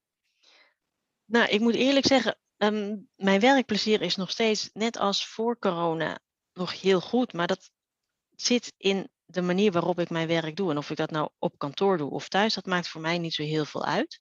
[1.24, 6.18] Nou, ik moet eerlijk zeggen, Ehm, mijn werkplezier is nog steeds, net als voor corona,
[6.52, 7.32] nog heel goed.
[7.32, 7.70] Maar dat
[8.36, 10.70] zit in de manier waarop ik mijn werk doe.
[10.70, 13.34] En of ik dat nou op kantoor doe of thuis, dat maakt voor mij niet
[13.34, 14.20] zo heel veel uit.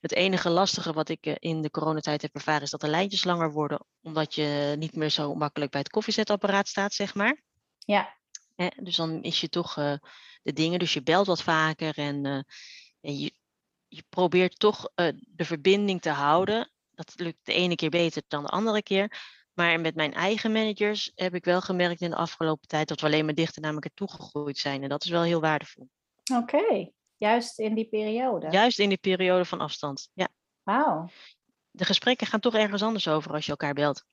[0.00, 3.24] Het enige lastige wat ik eh, in de coronatijd heb ervaren is dat de lijntjes
[3.24, 7.42] langer worden, omdat je niet meer zo makkelijk bij het koffiezetapparaat staat, zeg maar.
[7.78, 8.16] Ja.
[8.76, 9.94] dus dan is je toch uh,
[10.42, 12.42] de dingen, dus je belt wat vaker en, uh,
[13.00, 13.34] en je,
[13.88, 18.48] je probeert toch de verbinding te houden dat lukt de ene keer beter dan de
[18.48, 19.20] andere keer.
[19.52, 23.06] Maar met mijn eigen managers heb ik wel gemerkt in de afgelopen tijd dat we
[23.06, 24.82] alleen maar dichter naar elkaar toegegroeid zijn.
[24.82, 25.88] En dat is wel heel waardevol.
[26.34, 28.50] Oké, juist in die periode.
[28.50, 30.28] Juist in die periode van afstand, ja.
[30.62, 31.08] Wauw.
[31.70, 34.04] De gesprekken gaan toch ergens anders over als je elkaar belt.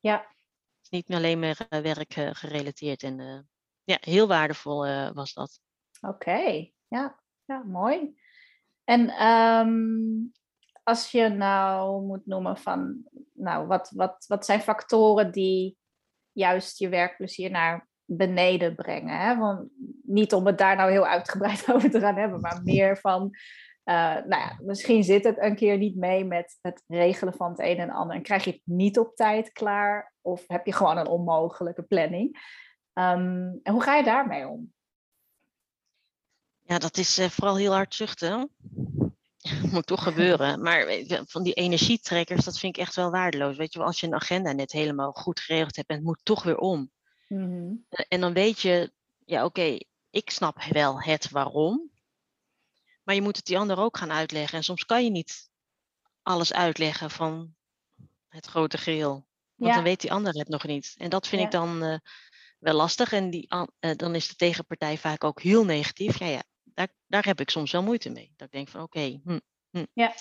[0.00, 0.16] Ja.
[0.16, 3.02] Het is niet alleen meer uh, werk uh, gerelateerd.
[3.02, 3.38] En uh,
[3.84, 5.60] ja, heel waardevol was dat.
[6.00, 7.20] Oké, ja.
[7.44, 8.18] ja, mooi.
[8.84, 10.32] En um,
[10.82, 15.76] als je nou moet noemen van, nou, wat, wat, wat zijn factoren die
[16.32, 19.18] juist je werkplezier naar beneden brengen?
[19.18, 19.36] Hè?
[19.36, 19.68] Want
[20.02, 23.30] niet om het daar nou heel uitgebreid over te gaan hebben, maar meer van,
[23.84, 27.60] uh, nou ja, misschien zit het een keer niet mee met het regelen van het
[27.60, 30.96] een en ander en krijg je het niet op tijd klaar of heb je gewoon
[30.96, 32.36] een onmogelijke planning?
[32.94, 34.72] Um, en hoe ga je daarmee om?
[36.58, 38.50] Ja, dat is uh, vooral heel hard zuchten.
[39.72, 40.62] moet toch gebeuren.
[40.62, 40.86] Maar
[41.26, 43.56] van die energietrekkers, dat vind ik echt wel waardeloos.
[43.56, 46.20] Weet je wel, als je een agenda net helemaal goed geregeld hebt en het moet
[46.22, 46.90] toch weer om.
[47.28, 47.74] Mhm.
[48.08, 48.92] En dan weet je,
[49.24, 49.78] ja oké,
[50.10, 51.90] ik snap wel het waarom.
[53.02, 54.58] Maar je moet het die ander ook gaan uitleggen.
[54.58, 55.50] En soms kan je niet
[56.22, 57.54] alles uitleggen van
[58.28, 59.26] het grote geheel.
[59.54, 60.94] Want dan weet die ander het nog niet.
[60.98, 61.96] En dat vind ik dan uh,
[62.58, 63.12] wel lastig.
[63.12, 66.18] En die, uh, dan is de tegenpartij vaak ook heel negatief.
[66.18, 66.42] Ja, ja,
[66.80, 68.32] daar, daar heb ik soms wel moeite mee.
[68.36, 69.38] Dat ik denk van oké, hm,
[69.70, 69.84] hm.
[69.92, 70.14] ja.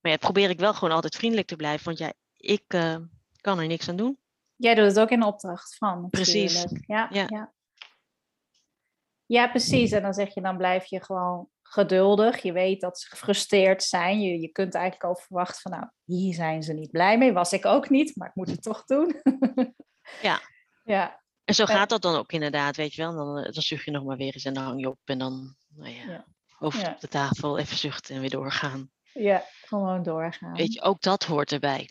[0.00, 2.96] maar ja, probeer ik wel gewoon altijd vriendelijk te blijven, want ja, ik uh,
[3.40, 4.18] kan er niks aan doen.
[4.56, 6.10] Jij doet het ook in opdracht van.
[6.10, 6.64] Precies.
[6.86, 7.24] Ja, ja.
[7.28, 7.54] ja.
[9.26, 9.90] Ja, precies.
[9.90, 12.42] En dan zeg je, dan blijf je gewoon geduldig.
[12.42, 14.20] Je weet dat ze gefrustreerd zijn.
[14.20, 17.32] Je, je kunt eigenlijk al verwachten van, nou, hier zijn ze niet blij mee.
[17.32, 19.22] Was ik ook niet, maar ik moet het toch doen.
[20.22, 20.40] ja.
[20.84, 21.22] Ja.
[21.44, 23.14] En zo gaat dat dan ook inderdaad, weet je wel.
[23.14, 25.56] Dan, dan zucht je nog maar weer eens en dan hang je op en dan
[25.76, 26.26] nou ja, ja.
[26.46, 28.90] hoofd op de tafel, even zuchten en weer doorgaan.
[29.12, 30.54] Ja, gewoon doorgaan.
[30.54, 31.90] Weet je, ook dat hoort erbij.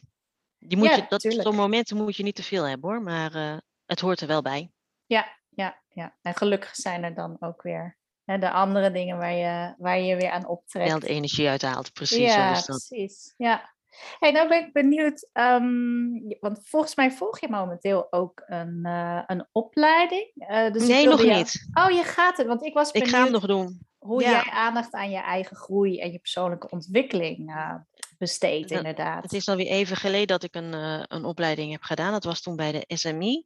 [0.58, 3.58] Die moet je, dat, zo'n momenten moet je niet te veel hebben hoor, maar uh,
[3.86, 4.72] het hoort er wel bij.
[5.06, 6.18] Ja, ja, ja.
[6.22, 10.16] En gelukkig zijn er dan ook weer hè, de andere dingen waar je, waar je
[10.16, 10.90] weer aan optrekt.
[10.90, 12.34] Wel de energie uithaalt, precies.
[12.34, 13.34] Ja, precies.
[13.38, 13.75] Ja.
[14.20, 19.22] Hey, nou ben ik benieuwd, um, want volgens mij volg je momenteel ook een, uh,
[19.26, 20.32] een opleiding.
[20.36, 21.68] Uh, dus nee, nog niet.
[21.74, 23.10] Oh, je gaat het, want ik was benieuwd...
[23.10, 23.80] Ik ga hem nog doen.
[23.98, 27.76] Hoe jij aandacht aan je eigen groei en je persoonlijke ontwikkeling uh,
[28.18, 29.24] besteedt, inderdaad.
[29.24, 30.74] Het is alweer even geleden dat ik een,
[31.16, 32.12] een opleiding heb gedaan.
[32.12, 33.46] Dat was toen bij de SMI.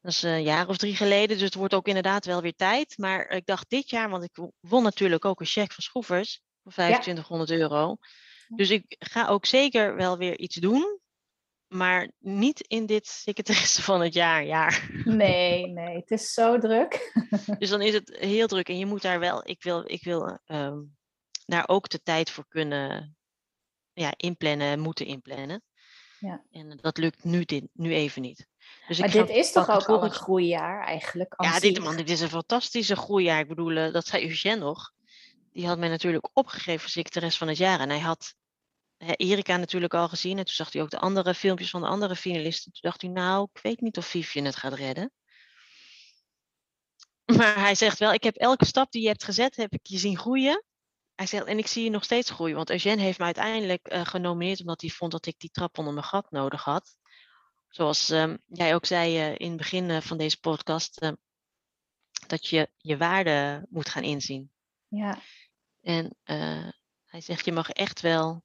[0.00, 2.98] Dat is een jaar of drie geleden, dus het wordt ook inderdaad wel weer tijd.
[2.98, 6.72] Maar ik dacht dit jaar, want ik won natuurlijk ook een cheque van Schroevers van
[6.72, 7.96] 2500 euro.
[8.56, 10.98] Dus ik ga ook zeker wel weer iets doen.
[11.66, 14.90] Maar niet in dit secretaresse van het jaar, jaar.
[15.04, 17.12] Nee, nee, het is zo druk.
[17.58, 18.68] Dus dan is het heel druk.
[18.68, 20.96] En je moet daar wel, ik wil, ik wil um,
[21.46, 23.16] daar ook de tijd voor kunnen
[23.92, 25.62] ja, inplannen, moeten inplannen.
[26.18, 26.44] Ja.
[26.50, 28.46] En dat lukt nu, dit, nu even niet.
[28.88, 31.34] Dus maar ik dit is toch ook al een groeijaar eigenlijk?
[31.36, 33.40] Ja, dit, man, dit is een fantastische groeijaar.
[33.40, 34.92] Ik bedoel, eh, dat zei Eugène nog.
[35.52, 37.80] Die had mij natuurlijk opgegeven voor secretaris van het jaar.
[37.80, 38.34] En hij had
[39.06, 40.38] Erika natuurlijk al gezien.
[40.38, 42.72] En toen zag hij ook de andere filmpjes van de andere finalisten.
[42.72, 45.12] Toen dacht hij, nou, ik weet niet of Vivian het gaat redden.
[47.36, 49.98] Maar hij zegt wel, ik heb elke stap die je hebt gezet, heb ik je
[49.98, 50.64] zien groeien.
[51.14, 52.56] Hij zegt, en ik zie je nog steeds groeien.
[52.56, 55.92] Want Eugène heeft me uiteindelijk eh, genomineerd omdat hij vond dat ik die trap onder
[55.92, 56.96] mijn gat nodig had.
[57.68, 61.12] Zoals ehm, jij ook zei eh, in het begin eh, van deze podcast,
[62.26, 64.50] dat je je waarde moet gaan inzien.
[64.88, 65.18] Ja,
[65.80, 66.16] En
[67.04, 68.44] hij zegt, je mag echt wel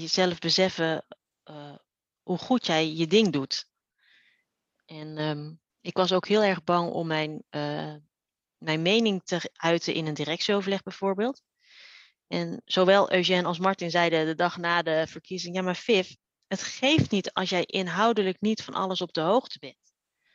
[0.00, 1.06] jezelf beseffen
[1.42, 1.76] eh,
[2.22, 3.66] hoe goed jij je ding doet.
[4.86, 7.94] En ehm, ik was ook heel erg bang om mijn, eh,
[8.58, 11.42] mijn mening te uiten in een directieoverleg bijvoorbeeld.
[12.26, 16.10] En zowel Eugène als Martin zeiden de dag na de verkiezing, ja maar Viv,
[16.46, 19.92] het geeft niet als jij inhoudelijk niet van alles op de hoogte bent.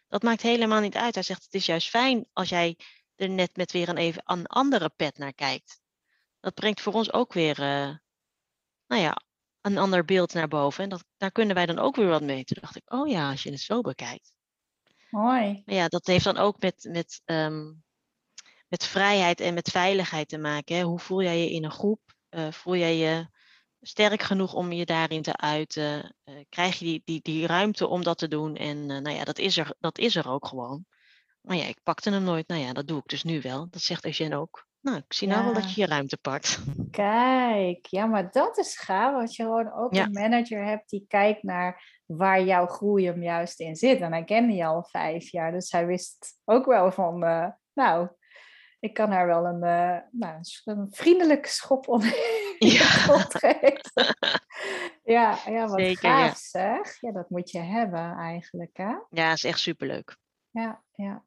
[0.08, 1.14] Dat maakt helemaal niet uit.
[1.14, 2.78] Hij zegt, het is juist fijn als jij
[3.16, 5.82] er net met weer een even een andere pet naar kijkt.
[6.40, 7.96] Dat brengt voor ons ook weer, eh,
[8.88, 9.22] nou ja,
[9.64, 10.84] een ander beeld naar boven.
[10.84, 12.44] En dat, daar kunnen wij dan ook weer wat mee.
[12.44, 14.34] Toen dacht ik, oh ja, als je het zo bekijkt.
[15.10, 15.62] mooi.
[15.66, 17.72] Maar ja, dat heeft dan ook met, met, ehm,
[18.68, 20.76] met vrijheid en met veiligheid te maken.
[20.76, 20.84] Hè?
[20.84, 22.02] Hoe voel jij je in een groep?
[22.30, 23.28] Eh, voel jij je
[23.82, 26.16] sterk genoeg om je daarin te uiten?
[26.24, 28.56] Eh, krijg je die, die, die ruimte om dat te doen?
[28.56, 30.86] En eh, nou ja, dat is, er, dat is er ook gewoon.
[31.42, 32.48] Maar ja, ik pakte hem nooit.
[32.48, 33.70] Nou ja, dat doe ik dus nu wel.
[33.70, 34.68] Dat zegt Eugène ook.
[34.84, 35.70] Nou, ik zie nou wel dat Ja.
[35.76, 36.60] je je ruimte pakt.
[36.92, 40.04] Kijk, ja, maar dat is gaaf als je gewoon ook Ja.
[40.06, 44.02] een manager hebt die kijkt naar waar jouw groei hem juist in zit.
[44.02, 48.08] En hij kende je al vijf jaar, dus hij wist ook wel van, eh, nou,
[48.80, 52.10] ik kan haar wel een, eh, nou, een vriendelijke schop onder
[52.60, 52.86] Ja.
[53.30, 54.16] geven.
[55.04, 56.28] Ja, ja, wat Zeker, ja.
[56.28, 57.02] gaaf zeg.
[57.02, 58.96] Ja, dat moet je hebben eigenlijk, hè?
[59.10, 60.18] Ja, is echt superleuk.
[60.52, 61.24] Ja, ja.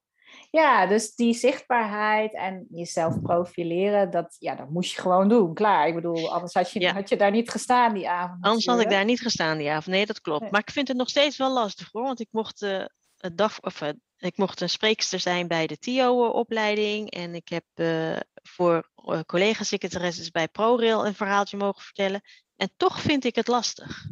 [0.51, 5.55] Ja, dus die zichtbaarheid en jezelf profileren, dat, ja, dat moest je gewoon doen.
[5.55, 5.88] Klaar.
[5.88, 6.92] Ik bedoel, anders had je, Ja.
[6.92, 8.44] had je daar niet gestaan die avond.
[8.44, 9.87] Anders had ik daar niet gestaan die avond.
[9.87, 10.40] Nee, dat klopt.
[10.40, 10.51] Nee.
[10.51, 12.03] Maar ik vind het nog steeds wel lastig hoor.
[12.03, 12.85] Want ik mocht, eh,
[13.16, 17.11] het dag, of, eh, ik mocht een spreekster zijn bij de TIO-opleiding.
[17.11, 18.90] En ik heb eh, voor
[19.27, 22.20] collega-secretaresses bij ProRail een verhaaltje mogen vertellen.
[22.57, 24.05] En toch vind ik het lastig.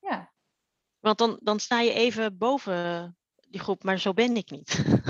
[0.00, 0.32] Ja,
[1.00, 3.16] Want dan, dan sta je even boven
[3.48, 4.84] die groep, maar zo ben ik niet.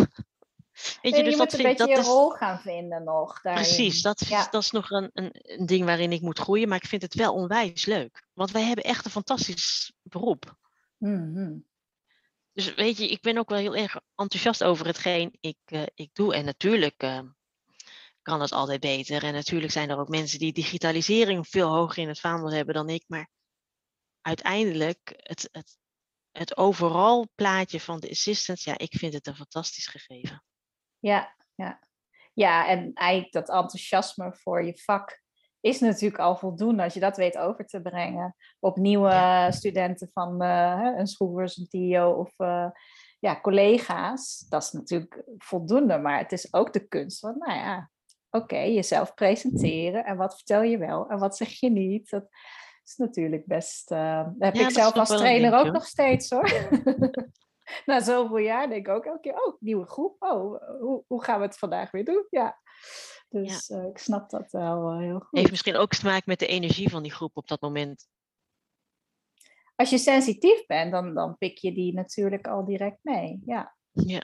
[1.03, 3.05] Weet je, je dus moet dat een vind beetje dat je is, rol gaan vinden
[3.05, 3.63] nog daarin.
[3.63, 4.49] Precies, dat Ja.
[4.51, 6.69] dat is nog een, een, een ding waarin ik moet groeien.
[6.69, 8.27] Maar ik vind het wel onwijs leuk.
[8.33, 10.57] Want wij hebben echt een fantastisch beroep.
[10.97, 11.59] Mhm.
[12.53, 16.11] Dus weet je, ik ben ook wel heel erg enthousiast over hetgeen ik, eh, ik
[16.13, 16.35] doe.
[16.35, 17.21] En natuurlijk eh,
[18.23, 19.25] kan het altijd beter.
[19.25, 22.89] En natuurlijk zijn er ook mensen die digitalisering veel hoger in het vaandel hebben dan
[22.89, 23.05] ik.
[23.07, 23.31] Maar
[24.21, 25.79] uiteindelijk, het, het,
[26.31, 30.43] het overal plaatje van de assistants, ja, ik vind het een fantastisch gegeven.
[31.01, 31.81] Ja, ja.
[32.33, 35.23] Ja, en eigenlijk dat enthousiasme voor je vak
[35.61, 40.43] is natuurlijk al voldoende als je dat weet over te brengen op nieuwe studenten van
[40.43, 42.71] eh, een schroevers, een TIO of eh,
[43.19, 44.47] ja, collega's.
[44.49, 47.91] Dat is natuurlijk voldoende, maar het is ook de kunst van, nou ja,
[48.31, 52.11] oké, jezelf presenteren en wat vertel je wel en wat zeg je niet.
[52.11, 52.27] Dat
[52.85, 56.51] is natuurlijk best, dat heb Ja, ik zelf als trainer ook nog steeds hoor.
[57.87, 60.17] Na zoveel jaar denk ik ook elke keer, oh, nieuwe groep.
[60.19, 62.27] Oh, hoe, hoe gaan we het vandaag weer doen?
[62.31, 62.61] Ja,
[63.29, 65.39] dus eh, ik snap dat wel eh, heel goed.
[65.39, 68.09] Heeft misschien ook te maken met de energie van die groep op dat moment.
[69.77, 73.43] Als je sensitief bent, dan, dan pik je die natuurlijk al direct mee.
[73.47, 74.23] Ja, Ja.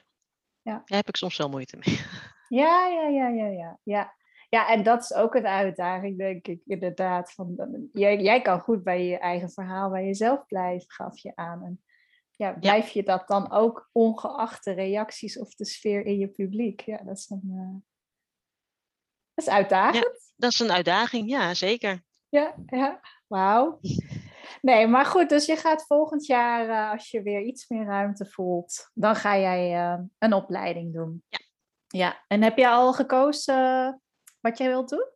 [0.62, 0.82] Ja.
[0.84, 2.00] Daar heb ik soms wel moeite mee.
[2.62, 3.78] ja, ja, ja, ja, ja.
[3.82, 4.14] ja.
[4.48, 7.32] Ja, en dat is ook een uitdaging, denk ik, inderdaad.
[7.32, 11.64] Van, jij, jij kan goed bij je eigen verhaal, bij jezelf blijven, gaf je aan.
[11.64, 11.84] En
[12.36, 16.80] ja, blijf je dat dan ook ongeacht de reacties of de sfeer in je publiek?
[16.80, 17.42] Ja, dat is een...
[17.44, 17.90] eh,
[19.34, 20.32] dat is uitdagend.
[20.36, 22.02] Dat is een uitdaging, ja, zeker.
[22.28, 23.00] Ja, ja.
[23.26, 23.78] Wauw.
[24.62, 28.26] Nee, maar goed, dus je gaat volgend jaar, eh, als je weer iets meer ruimte
[28.26, 31.24] voelt, dan ga jij eh, een opleiding doen.
[31.28, 31.38] Ja.
[31.86, 34.02] Ja, en heb je al gekozen
[34.40, 35.08] wat jij wilt doen?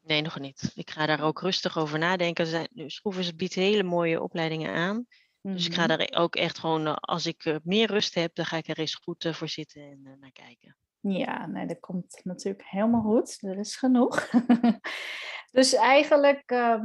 [0.00, 0.72] Nee, nog niet.
[0.74, 2.68] Ik ga daar ook rustig over nadenken.
[2.86, 5.06] Schroevers biedt hele mooie opleidingen aan.
[5.52, 5.96] Dus ik ga Mhm.
[5.96, 8.78] daar ook echt gewoon, eh, als ik eh, meer rust heb, dan ga ik er
[8.78, 10.76] eens goed eh, voor zitten en naar kijken.
[11.00, 13.38] Ja, nee, dat komt natuurlijk helemaal goed.
[13.42, 14.28] Er is genoeg.
[15.52, 16.84] dus eigenlijk, ehm,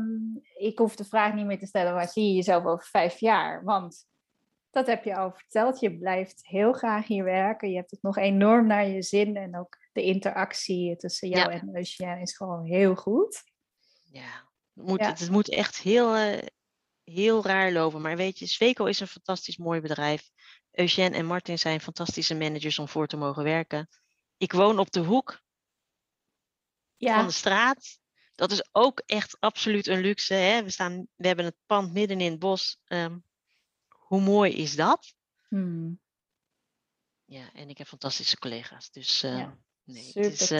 [0.57, 3.63] ik hoef de vraag niet meer te stellen, waar zie je jezelf over vijf jaar?
[3.63, 4.07] Want
[4.69, 5.79] dat heb je al verteld.
[5.79, 7.69] Je blijft heel graag hier werken.
[7.69, 9.35] Je hebt het nog enorm naar je zin.
[9.35, 11.59] En ook de interactie tussen jou Ja.
[11.59, 13.43] en Eugène is gewoon heel goed.
[14.03, 14.21] Ja,
[14.73, 15.09] het moet, Ja.
[15.09, 16.15] Het moet echt heel,
[17.09, 18.01] heel raar lopen.
[18.01, 20.29] Maar weet je, Sweco is een fantastisch mooi bedrijf.
[20.71, 23.89] Eugène en Martin zijn fantastische managers om voor te mogen werken.
[24.37, 25.41] Ik woon op de hoek
[26.95, 27.99] Ja, van de straat.
[28.35, 30.33] Dat is ook echt absoluut een luxe.
[30.33, 30.63] Hè?
[30.63, 32.77] We, staan, we hebben het pand midden in het bos.
[32.85, 33.17] Ehm,
[33.87, 35.13] hoe mooi is dat?
[35.47, 35.99] Hmm,
[37.25, 38.91] Ja, en ik heb fantastische collega's.
[38.91, 40.51] Dus eh, Ja, nee, het is.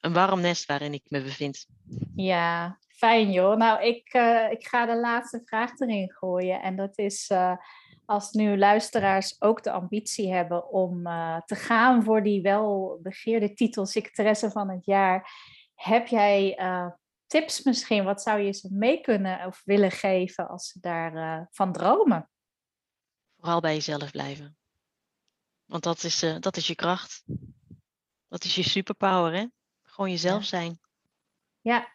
[0.00, 1.66] Een warm nest waarin ik me bevind.
[2.14, 3.56] ja, fijn joh.
[3.56, 6.62] Nou, ik, eh, ik ga de laatste vraag erin gooien.
[6.62, 7.56] En dat is, eh,
[8.04, 13.86] als nu luisteraars ook de ambitie hebben om eh, te gaan voor die welbegeerde titel
[13.86, 15.30] secretaresse van het jaar,
[15.74, 16.58] heb jij
[17.26, 18.04] tips misschien?
[18.04, 22.30] Wat zou je ze mee kunnen of willen geven als ze daarvan van dromen?
[23.38, 24.56] Vooral bij jezelf blijven.
[25.64, 27.24] Want dat is, dat is je kracht.
[28.28, 29.46] Dat is je superpower, hè?
[29.96, 30.46] Gewoon jezelf Ja.
[30.48, 30.80] zijn.
[31.60, 31.92] Ja,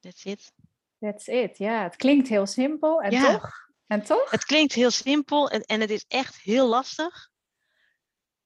[0.00, 0.52] That's it.
[0.98, 1.58] that's it.
[1.58, 3.32] Ja, het klinkt heel simpel en Ja.
[3.32, 3.50] toch?
[3.86, 4.30] En toch?
[4.30, 7.28] Het klinkt heel simpel en, en het is echt heel lastig.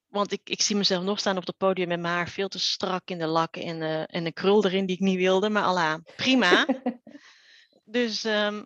[0.06, 2.58] Want ik, ik zie mezelf nog staan op het podium met mijn haar veel te
[2.58, 5.48] strak in de lak en, eh, en een krul erin die ik niet wilde.
[5.50, 6.66] Maar Allah, prima.
[7.84, 8.64] dus, ehm,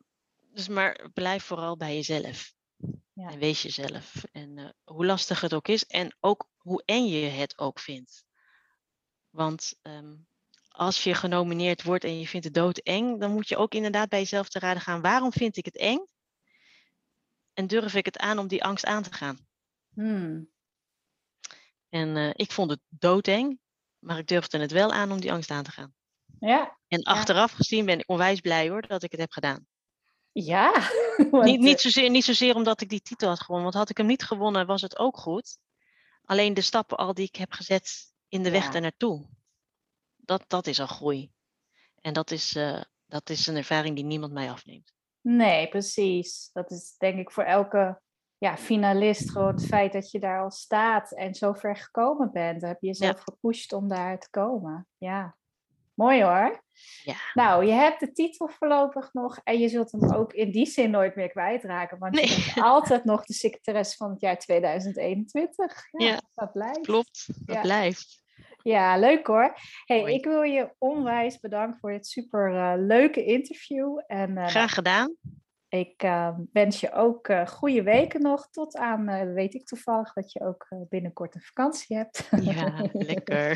[0.52, 2.52] dus maar blijf vooral bij jezelf.
[3.12, 3.28] Ja.
[3.30, 4.24] En wees jezelf.
[4.32, 8.24] En eh, hoe lastig het ook is en ook hoe eng je het ook vindt.
[9.30, 10.14] Want ehm,
[10.78, 14.18] als je genomineerd wordt en je vindt het doodeng, dan moet je ook inderdaad bij
[14.18, 15.00] jezelf te raden gaan.
[15.00, 16.06] Waarom vind ik het eng?
[17.52, 19.38] En durf ik het aan om die angst aan te gaan?
[19.94, 20.50] Hmm.
[21.88, 23.60] En eh, ik vond het doodeng,
[23.98, 25.94] maar ik durfde het wel aan om die angst aan te gaan.
[26.40, 29.66] Ja, En achteraf gezien ben ik onwijs blij hoor dat ik het heb gedaan.
[30.32, 30.72] ja.
[31.30, 33.90] want, Niet, eh, niet, zozeer, niet zozeer omdat ik die titel had gewonnen, want had
[33.90, 35.58] ik hem niet gewonnen was het ook goed.
[36.24, 39.28] Alleen de stappen al die ik heb gezet in de weg daar naartoe,
[40.28, 41.30] dat, dat is al groei.
[42.00, 44.92] En dat is, eh, dat is een ervaring die niemand mij afneemt.
[45.20, 46.50] Nee, precies.
[46.52, 48.00] Dat is denk ik voor elke
[48.38, 52.60] ja, finalist gewoon het feit dat je daar al staat en zo ver gekomen bent.
[52.60, 54.86] Dan heb je jezelf gepusht om daar te komen.
[54.98, 55.36] Ja,
[55.94, 56.62] mooi hoor.
[57.02, 57.16] Ja.
[57.34, 60.90] Nou, je hebt de titel voorlopig nog en je zult hem ook in die zin
[60.90, 65.88] nooit meer kwijtraken, want je bent altijd nog de secretaresse van het jaar 2021.
[65.90, 66.80] Ja, Ja, dat blijft.
[66.80, 68.26] Klopt, dat blijft.
[68.68, 69.56] Ja, leuk hoor.
[69.84, 74.00] Hey, ik wil je onwijs bedanken voor dit super eh, leuke interview.
[74.06, 75.16] En eh, Graag gedaan.
[75.68, 78.50] ik eh, wens je ook goede weken nog.
[78.50, 82.28] Tot aan, weet ik toevallig, dat je ook binnenkort een vakantie hebt.
[82.40, 83.50] Ja, lekker.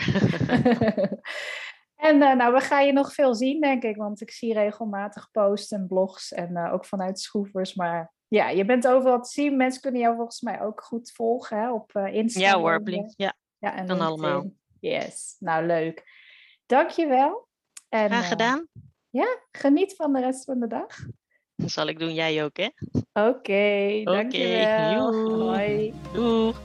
[2.09, 3.97] en nou, we gaan je nog veel zien, denk ik.
[3.97, 6.33] Want ik zie regelmatig posts en blogs.
[6.33, 7.75] En ook vanuit Schroevers.
[7.75, 9.57] Maar ja, je bent overal te zien.
[9.57, 12.53] Mensen kunnen jou volgens mij ook goed volgen hè, op Instagram.
[12.53, 13.13] Ja hoor, Blink.
[13.17, 14.61] Ja, Ja, en kan allemaal.
[14.83, 16.03] Yes, nou leuk.
[16.67, 17.49] Dankjewel.
[17.89, 18.69] En, graag eh, gedaan.
[19.53, 20.97] geniet van de rest van de dag.
[21.57, 22.69] Dat zal ik doen, jij ook hè.
[23.13, 24.93] Oké, dankjewel.
[24.93, 25.43] joe.
[25.43, 25.95] Hoi.
[26.13, 26.61] Doeg.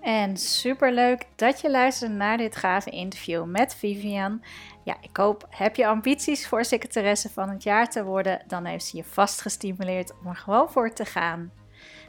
[0.00, 4.42] En superleuk dat je luisterde naar dit gave interview met Vivian.
[4.84, 8.84] Ja, ik hoop, heb je ambities voor secretaresse van het jaar te worden, dan heeft
[8.84, 11.52] ze je vast gestimuleerd om er gewoon voor te gaan.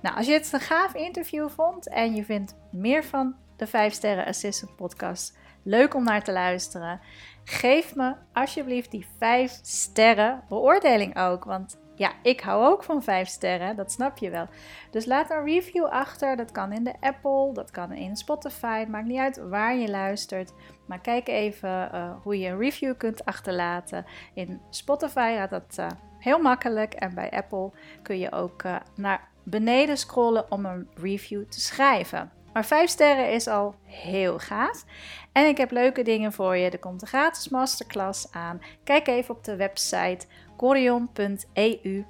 [0.02, 3.94] Nou, als je het een gaaf interview vond en je vindt meer van de 5
[3.94, 7.00] Sterren Assistant podcast leuk om naar te luisteren,
[7.44, 11.44] geef me alsjeblieft die 5 sterren beoordeling ook.
[11.44, 14.48] Want ja, ik hou ook van 5 sterren, dat snap je wel.
[14.92, 16.36] Dus laat een review achter.
[16.36, 18.86] Dat kan in de Apple, dat kan in Spotify.
[18.88, 20.54] Maakt niet uit waar je luistert.
[20.86, 24.06] Maar kijk even eh, hoe je een review kunt achterlaten.
[24.34, 25.88] In Spotify gaat dat eh,
[26.20, 26.94] heel makkelijk.
[26.94, 27.72] En bij Apple
[28.02, 32.32] kun je ook eh, naar beneden scrollen om een review te schrijven.
[32.54, 34.84] Maar 5 sterren is al heel gaaf.
[35.32, 36.70] En ik heb leuke dingen voor je.
[36.70, 38.62] Er komt een gratis masterclass aan.
[38.84, 40.26] Kijk even op de website
[40.56, 42.06] corion.eu.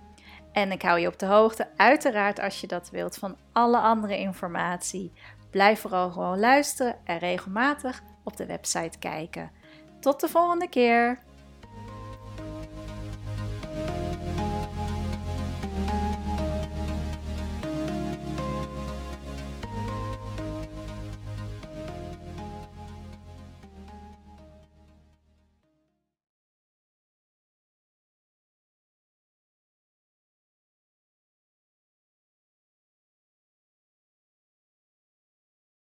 [0.51, 4.17] En ik hou je op de hoogte, uiteraard als je dat wilt, van alle andere
[4.17, 5.11] informatie.
[5.51, 9.51] Blijf vooral gewoon luisteren en regelmatig op de website kijken.
[9.99, 11.24] Tot de volgende keer!